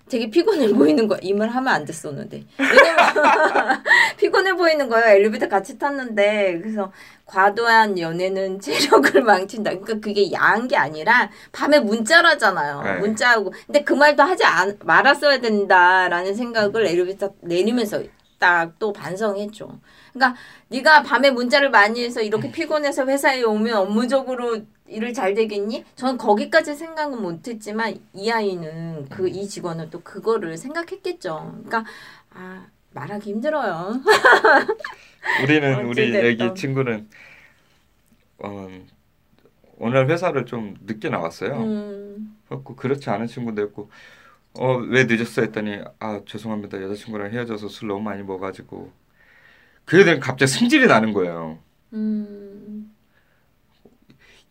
되게 0.07 0.29
피곤해 0.29 0.71
보이는 0.71 1.07
거야. 1.07 1.19
이 1.23 1.33
말 1.33 1.49
하면 1.49 1.73
안 1.73 1.83
됐었는데. 1.85 2.43
피곤해 4.17 4.53
보이는 4.53 4.87
거예요. 4.87 5.15
엘리베이터 5.15 5.47
같이 5.47 5.77
탔는데 5.77 6.59
그래서 6.61 6.91
과도한 7.25 7.97
연애는 7.99 8.59
체력을 8.61 9.21
망친다. 9.23 9.71
그러니까 9.71 9.93
그게 9.99 10.31
야한 10.31 10.67
게 10.67 10.77
아니라 10.77 11.29
밤에 11.51 11.79
문자를 11.79 12.29
하잖아요. 12.31 12.81
네. 12.83 12.93
문자하고. 12.97 13.51
근데 13.65 13.83
그 13.83 13.93
말도 13.93 14.21
하지 14.23 14.43
않, 14.45 14.77
말았어야 14.83 15.39
된다라는 15.39 16.35
생각을 16.35 16.85
엘리베이터 16.85 17.31
내리면서 17.41 18.01
딱 18.37 18.73
또 18.79 18.91
반성했죠. 18.93 19.79
그러니까 20.15 20.39
네가 20.69 21.03
밤에 21.03 21.29
문자를 21.29 21.69
많이 21.69 22.01
해서 22.03 22.21
이렇게 22.21 22.49
피곤해서 22.51 23.05
회사에 23.05 23.43
오면 23.43 23.75
업무적으로 23.75 24.61
일을 24.87 25.13
잘 25.13 25.33
되겠니? 25.33 25.83
전 25.95 26.17
거기까지 26.17 26.73
생각은 26.75 27.21
못했지만 27.21 27.99
이 28.13 28.31
아이는 28.31 29.07
그 29.09 29.27
이 29.27 29.47
직원은 29.47 29.89
또 29.89 30.01
그거를 30.01 30.57
생각했겠죠. 30.57 31.51
그러니까 31.65 31.83
아 32.33 32.65
말하기 32.93 33.29
힘들어요. 33.29 34.01
우리는 35.43 35.85
우리. 35.85 36.13
여기 36.15 36.53
친구는 36.59 37.09
어, 38.39 38.67
오늘 39.77 40.09
회사를 40.09 40.45
좀 40.45 40.75
늦게 40.85 41.09
나왔어요. 41.09 41.53
음, 41.61 42.37
그렇지 42.77 43.09
않은 43.09 43.27
친구도 43.27 43.61
있고 43.65 43.89
어왜 44.53 45.05
늦었어 45.05 45.41
했더니 45.43 45.79
아 45.99 46.21
죄송합니다 46.25 46.81
여자친구랑 46.81 47.31
헤어져서 47.33 47.67
술 47.69 47.89
너무 47.89 48.01
많이 48.03 48.23
먹어가지고 48.23 48.91
그 49.85 49.99
애들은 50.01 50.19
갑자기 50.19 50.51
승질이 50.51 50.87
나는 50.87 51.13
거예요. 51.13 51.59
음. 51.93 52.91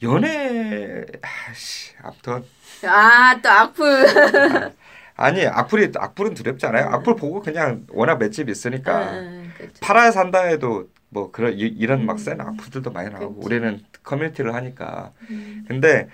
연애 0.03 1.05
아씨 1.23 1.93
아무튼 2.03 2.45
아또 2.87 3.49
악플. 3.49 4.07
아니 5.17 5.47
악플이 5.47 5.93
악플은 5.97 6.35
두렵지 6.35 6.67
않아요. 6.67 6.87
음. 6.89 6.95
악플 6.95 7.17
보고 7.17 7.41
그냥 7.41 7.87
워낙 7.91 8.19
맷집 8.19 8.49
있으니까 8.49 9.13
음, 9.13 9.53
그렇죠. 9.57 9.75
팔아야 9.81 10.11
산다 10.11 10.43
해도 10.43 10.89
뭐 11.09 11.31
그런 11.31 11.53
이, 11.55 11.61
이런 11.61 12.05
막 12.05 12.15
음. 12.15 12.19
센 12.19 12.41
악플들도 12.41 12.91
많이 12.91 13.11
나오고 13.11 13.37
그치. 13.37 13.47
우리는 13.47 13.81
커뮤니티를 14.03 14.55
하니까 14.55 15.13
음. 15.31 15.65
근데 15.69 16.09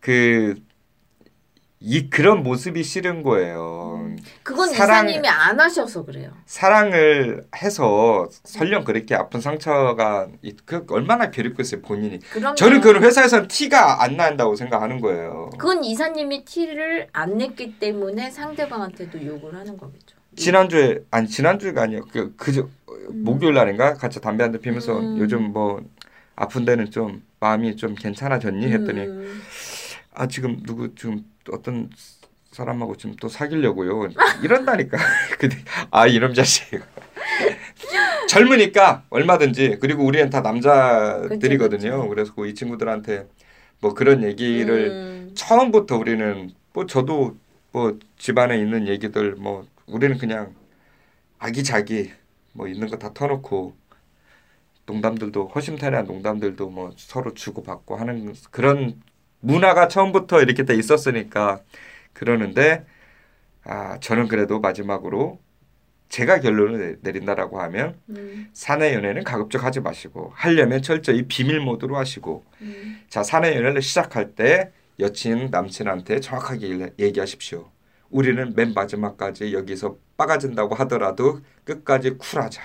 그 0.00 0.54
이 1.80 2.10
그런 2.10 2.42
모습이 2.42 2.82
싫은 2.82 3.22
거예요. 3.22 4.00
음. 4.04 4.18
그건 4.42 4.68
사랑- 4.70 5.08
이사님이 5.08 5.28
안 5.28 5.60
하셔서 5.60 6.04
그래요. 6.04 6.32
사랑을 6.44 7.44
해서 7.62 8.28
설령 8.42 8.82
그렇게 8.84 9.14
아픈 9.14 9.40
상처가 9.40 10.26
이- 10.42 10.56
그 10.64 10.84
얼마나 10.90 11.30
괴롭겠어요 11.30 11.80
본인이. 11.82 12.18
그럼 12.32 12.56
저는 12.56 12.80
그런 12.80 13.04
회사에서는 13.04 13.46
티가 13.46 14.02
안 14.02 14.16
난다고 14.16 14.56
생각하는 14.56 15.00
거예요. 15.00 15.50
그건 15.52 15.84
이사님이 15.84 16.44
티를 16.44 17.06
안 17.12 17.38
냈기 17.38 17.78
때문에 17.78 18.30
상대방한테도 18.32 19.24
욕을 19.24 19.54
하는 19.54 19.76
거겠죠. 19.76 20.16
지난주에 20.36 20.98
아니 21.12 21.28
지난주가 21.28 21.82
아니요 21.82 22.04
그 22.12 22.34
그저 22.36 22.68
목요일 23.10 23.54
날인가 23.54 23.94
같이 23.94 24.20
담배 24.20 24.42
한 24.42 24.50
대 24.52 24.58
피면서 24.58 24.98
음. 24.98 25.16
요즘 25.18 25.52
뭐 25.52 25.80
아픈 26.34 26.64
데는 26.64 26.90
좀 26.90 27.22
마음이 27.40 27.76
좀 27.76 27.94
괜찮아졌니 27.94 28.66
했더니 28.66 29.00
음. 29.02 29.42
아 30.14 30.26
지금 30.26 30.60
누구 30.64 30.94
지금 30.96 31.24
어떤 31.52 31.90
사람하고 32.52 32.96
지금 32.96 33.14
또 33.20 33.28
사귀려고요. 33.28 34.08
이런다니까. 34.42 34.98
근데 35.38 35.56
아 35.90 36.06
이놈 36.06 36.34
자식. 36.34 36.80
젊으니까 38.28 39.04
얼마든지 39.10 39.78
그리고 39.80 40.04
우리는 40.04 40.28
다 40.30 40.40
남자들이거든요. 40.40 42.08
그래서 42.08 42.32
이 42.46 42.54
친구들한테 42.54 43.26
뭐 43.80 43.94
그런 43.94 44.22
얘기를 44.22 44.88
음. 44.90 45.32
처음부터 45.34 45.96
우리는 45.98 46.50
뭐 46.72 46.86
저도 46.86 47.36
뭐 47.72 47.98
집안에 48.18 48.58
있는 48.58 48.88
얘기들 48.88 49.36
뭐 49.36 49.66
우리는 49.86 50.18
그냥 50.18 50.54
아기자기 51.38 52.12
뭐 52.52 52.66
있는 52.68 52.88
거 52.88 52.96
다 52.98 53.12
터놓고 53.14 53.74
농담들도 54.86 55.48
허심탄회한 55.54 56.06
농담들도 56.06 56.70
뭐 56.70 56.92
서로 56.96 57.34
주고받고 57.34 57.96
하는 57.96 58.34
그런 58.50 59.00
문화가 59.40 59.88
처음부터 59.88 60.40
이렇게 60.42 60.64
돼 60.64 60.74
있었으니까 60.74 61.60
그러는데 62.12 62.84
아 63.64 63.98
저는 64.00 64.28
그래도 64.28 64.60
마지막으로 64.60 65.40
제가 66.08 66.40
결론을 66.40 66.78
내- 67.02 67.10
내린다라고 67.12 67.60
하면 67.60 67.96
음. 68.08 68.48
사내 68.54 68.94
연애는 68.94 69.24
가급적 69.24 69.62
하지 69.62 69.80
마시고 69.80 70.32
하려면 70.34 70.80
철저히 70.82 71.24
비밀 71.28 71.60
모드로 71.60 71.96
하시고 71.96 72.44
음. 72.62 73.00
자, 73.10 73.22
사내 73.22 73.54
연애를 73.54 73.82
시작할 73.82 74.34
때 74.34 74.72
여친, 74.98 75.48
남친한테 75.50 76.20
정확하게 76.20 76.66
일- 76.66 76.92
얘기하십시오. 76.98 77.70
우리는 78.10 78.54
맨 78.56 78.72
마지막까지 78.72 79.52
여기서 79.52 79.96
빠가진다고 80.16 80.74
하더라도 80.76 81.40
끝까지 81.64 82.12
쿨하자. 82.12 82.62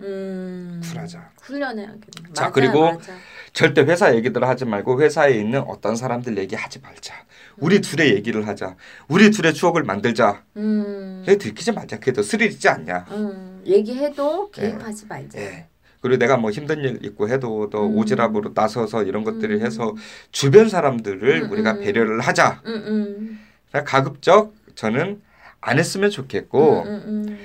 음. 0.00 0.80
쿨하자. 0.84 1.30
훈련해야겠네. 1.42 2.32
자, 2.32 2.42
맞아요, 2.42 2.52
그리고 2.52 2.84
맞아. 2.84 3.12
절대 3.52 3.82
회사 3.82 4.14
얘기들 4.14 4.44
하지 4.44 4.64
말고 4.64 5.00
회사에 5.00 5.32
있는 5.32 5.60
어떤 5.60 5.96
사람들 5.96 6.36
얘기하지 6.38 6.80
말자. 6.80 7.14
우리 7.58 7.80
둘의 7.80 8.14
얘기를 8.14 8.46
하자. 8.46 8.76
우리 9.08 9.30
둘의 9.30 9.54
추억을 9.54 9.82
만들자. 9.82 10.42
음. 10.56 11.24
해 11.26 11.36
들키지 11.36 11.72
말자. 11.72 11.98
더 11.98 12.22
스릴 12.22 12.50
있지 12.52 12.68
않냐. 12.68 13.06
음. 13.10 13.62
얘기해도 13.66 14.50
개입하지 14.50 15.06
말자. 15.06 15.38
예. 15.40 15.68
그리고 16.00 16.18
내가 16.18 16.36
뭐 16.36 16.50
힘든 16.50 16.80
일 16.80 17.04
있고 17.04 17.28
해도 17.28 17.68
또 17.70 17.86
음. 17.86 17.96
오지랖으로 17.96 18.52
나서서 18.54 19.02
이런 19.02 19.24
것들을 19.24 19.56
음. 19.56 19.66
해서 19.66 19.94
주변 20.30 20.68
사람들을 20.68 21.44
음, 21.44 21.50
우리가 21.50 21.72
음. 21.72 21.80
배려를 21.80 22.20
하자. 22.20 22.62
음, 22.66 22.74
음. 22.86 23.40
그러니까 23.70 23.90
가급적 23.90 24.54
저는 24.74 25.20
안 25.60 25.78
했으면 25.78 26.10
좋겠고 26.10 26.82
음, 26.82 27.02
음, 27.06 27.38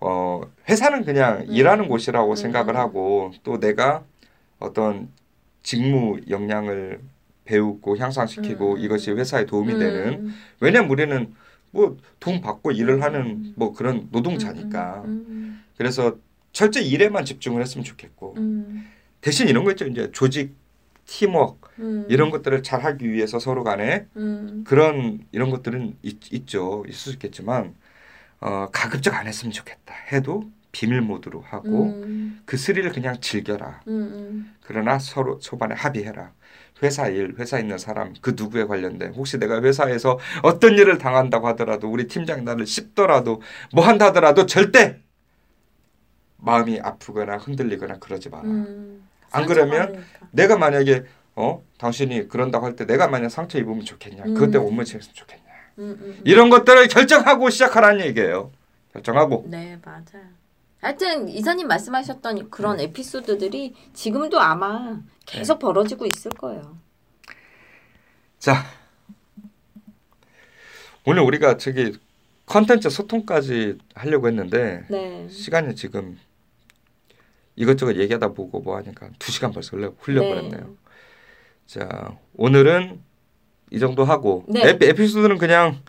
어 0.00 0.42
회사는 0.68 1.04
그냥 1.04 1.40
음. 1.40 1.46
일하는 1.48 1.88
곳이라고 1.88 2.30
음, 2.30 2.36
생각을 2.36 2.74
음. 2.74 2.80
하고 2.80 3.32
또 3.42 3.58
내가 3.58 4.04
어떤 4.58 5.08
직무 5.62 6.18
역량을 6.28 7.00
배우고 7.44 7.96
향상시키고 7.96 8.74
음. 8.74 8.78
이것이 8.78 9.10
회사에 9.12 9.46
도움이 9.46 9.74
음. 9.74 9.78
되는 9.78 10.30
왜냐면 10.60 10.90
우리는 10.90 11.34
뭐 11.70 11.96
돈 12.20 12.40
받고 12.40 12.72
일을 12.72 13.02
하는 13.02 13.20
음. 13.20 13.52
뭐 13.56 13.72
그런 13.72 14.08
노동자니까 14.10 15.02
음, 15.04 15.62
그래서 15.76 16.16
철저히 16.52 16.88
일에만 16.88 17.24
집중을 17.24 17.60
했으면 17.62 17.84
좋겠고 17.84 18.34
음, 18.38 18.86
대신 19.20 19.48
이런 19.48 19.64
거 19.64 19.70
있죠 19.72 19.86
이제 19.86 20.10
조직 20.12 20.54
팀워크 21.06 21.70
음, 21.78 22.06
이런 22.08 22.30
것들을 22.30 22.62
잘 22.62 22.84
하기 22.84 23.10
위해서 23.10 23.38
서로 23.38 23.64
간에 23.64 24.06
음, 24.16 24.64
그런 24.66 25.20
이런 25.32 25.50
것들은 25.50 25.96
있, 26.02 26.32
있죠 26.32 26.84
있을 26.86 26.98
수 26.98 27.12
있겠지만 27.12 27.74
어 28.40 28.68
가급적 28.72 29.14
안 29.14 29.26
했으면 29.26 29.52
좋겠다 29.52 29.94
해도 30.12 30.50
비밀 30.72 31.00
모드로 31.00 31.40
하고 31.42 31.86
음, 31.86 32.40
그 32.44 32.56
스릴을 32.56 32.92
그냥 32.92 33.20
즐겨라 33.20 33.80
음, 33.88 34.54
그러나 34.62 34.98
서로 34.98 35.38
초반에 35.38 35.74
합의해라 35.74 36.32
회사 36.82 37.08
일 37.08 37.34
회사 37.38 37.58
있는 37.58 37.78
사람 37.78 38.14
그 38.20 38.34
누구에 38.36 38.64
관련된 38.64 39.14
혹시 39.14 39.38
내가 39.38 39.60
회사에서 39.62 40.18
어떤 40.42 40.74
일을 40.78 40.98
당한다고 40.98 41.48
하더라도 41.48 41.90
우리 41.90 42.06
팀장 42.06 42.44
나를 42.44 42.66
씹더라도 42.66 43.42
뭐 43.74 43.84
한다 43.86 44.06
하더라도 44.06 44.46
절대 44.46 45.00
마음이 46.36 46.80
아프거나 46.80 47.36
흔들리거나 47.38 47.98
그러지 47.98 48.28
마라 48.30 48.44
음. 48.44 49.08
안 49.30 49.46
그러면 49.46 49.78
상처받으니까. 49.94 50.28
내가 50.30 50.56
만약에 50.58 51.04
어 51.34 51.64
당신이 51.78 52.28
그런다고 52.28 52.66
할 52.66 52.76
때 52.76 52.86
내가 52.86 53.08
만약 53.08 53.28
상처 53.28 53.58
입으면 53.58 53.84
좋겠냐 53.84 54.24
그때 54.34 54.58
음. 54.58 54.62
좋겠냐 55.14 55.42
음, 55.42 55.46
음, 55.46 55.46
음. 55.46 55.47
이런 56.24 56.50
것들을 56.50 56.88
결정하고 56.88 57.50
시작하라는 57.50 58.04
얘기예요 58.06 58.52
결정하고 58.92 59.44
네 59.48 59.78
맞아요. 59.84 60.26
하여튼 60.80 61.28
이사님 61.28 61.66
말씀하셨던 61.66 62.50
그런 62.50 62.80
에피소드들이 62.80 63.74
지금도 63.94 64.40
아마 64.40 65.00
계속 65.26 65.58
벌어지고 65.58 66.06
있을 66.06 66.30
거예요. 66.32 66.78
자 68.38 68.64
오늘 71.04 71.22
우리가 71.22 71.56
저기 71.56 71.98
컨텐츠 72.46 72.90
소통까지 72.90 73.78
하려고 73.94 74.28
했는데 74.28 74.84
네. 74.88 75.28
시간이 75.28 75.74
지금 75.74 76.18
이것저것 77.56 77.96
얘기하다 77.96 78.28
보고 78.28 78.60
뭐 78.60 78.76
하니까 78.76 79.10
두 79.18 79.32
시간 79.32 79.50
벌써 79.52 79.76
흘려, 79.76 79.92
흘려버렸네요. 79.98 80.76
자 81.66 82.16
오늘은 82.36 83.02
이 83.70 83.78
정도 83.78 84.04
하고 84.04 84.44
네. 84.48 84.68
에피, 84.68 84.86
에피 84.86 85.06
소드는 85.06 85.38
그냥 85.38 85.80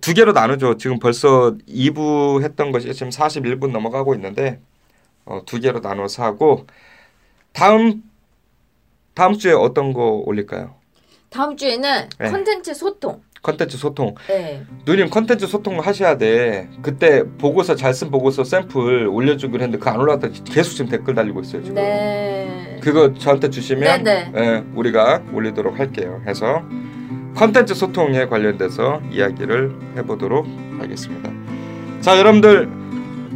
두 0.00 0.14
개로 0.14 0.32
나누죠. 0.32 0.76
지금 0.76 0.98
벌써 0.98 1.56
2부 1.68 2.42
했던 2.42 2.72
것이 2.72 2.92
지금 2.94 3.10
41분 3.10 3.70
넘어가고 3.70 4.14
있는데 4.14 4.60
어, 5.24 5.42
두 5.46 5.60
개로 5.60 5.80
나눠서 5.80 6.22
하고 6.22 6.66
다음 7.52 8.02
다음 9.14 9.34
주에 9.36 9.52
어떤 9.52 9.92
거 9.92 10.22
올릴까요? 10.24 10.74
다음 11.30 11.56
주에는 11.56 12.08
네. 12.18 12.30
컨텐츠 12.30 12.74
소통. 12.74 13.22
컨텐츠 13.42 13.76
소통. 13.76 14.14
네. 14.28 14.62
누님 14.86 15.10
컨텐츠 15.10 15.46
소통 15.46 15.78
하셔야 15.80 16.16
돼. 16.18 16.68
그때 16.82 17.22
보고서 17.38 17.74
잘 17.74 17.92
쓴 17.92 18.10
보고서 18.10 18.44
샘플 18.44 19.06
올려주기로 19.06 19.62
했는데 19.62 19.78
그 19.82 19.88
안 19.90 19.98
올라왔다 20.00 20.28
계속 20.44 20.72
지금 20.74 20.90
댓글 20.90 21.14
달리고 21.14 21.40
있어요 21.40 21.62
지금. 21.62 21.76
네. 21.76 22.78
그거 22.82 23.12
저한테 23.14 23.50
주시면 23.50 24.04
네네. 24.04 24.32
예, 24.36 24.64
우리가 24.74 25.22
올리도록 25.32 25.78
할게요. 25.78 26.20
해서 26.26 26.62
컨텐츠 27.34 27.74
소통에 27.74 28.26
관련돼서 28.26 29.00
이야기를 29.10 29.72
해보도록 29.96 30.46
하겠습니다. 30.78 31.30
자 32.00 32.18
여러분들 32.18 32.68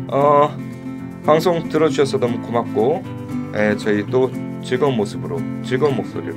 어, 0.08 0.56
방송 1.24 1.68
들어주셔서 1.68 2.18
너무 2.18 2.40
고맙고 2.42 3.02
예, 3.56 3.76
저희 3.78 4.04
또 4.10 4.30
즐거운 4.64 4.96
모습으로 4.96 5.40
즐거운 5.64 5.96
목소리로 5.96 6.36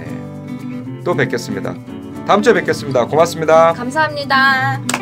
예, 0.00 1.02
또 1.04 1.14
뵙겠습니다. 1.14 1.74
다음 2.26 2.42
주에 2.42 2.52
뵙겠습니다. 2.54 3.06
고맙습니다. 3.06 3.72
감사합니다. 3.72 4.95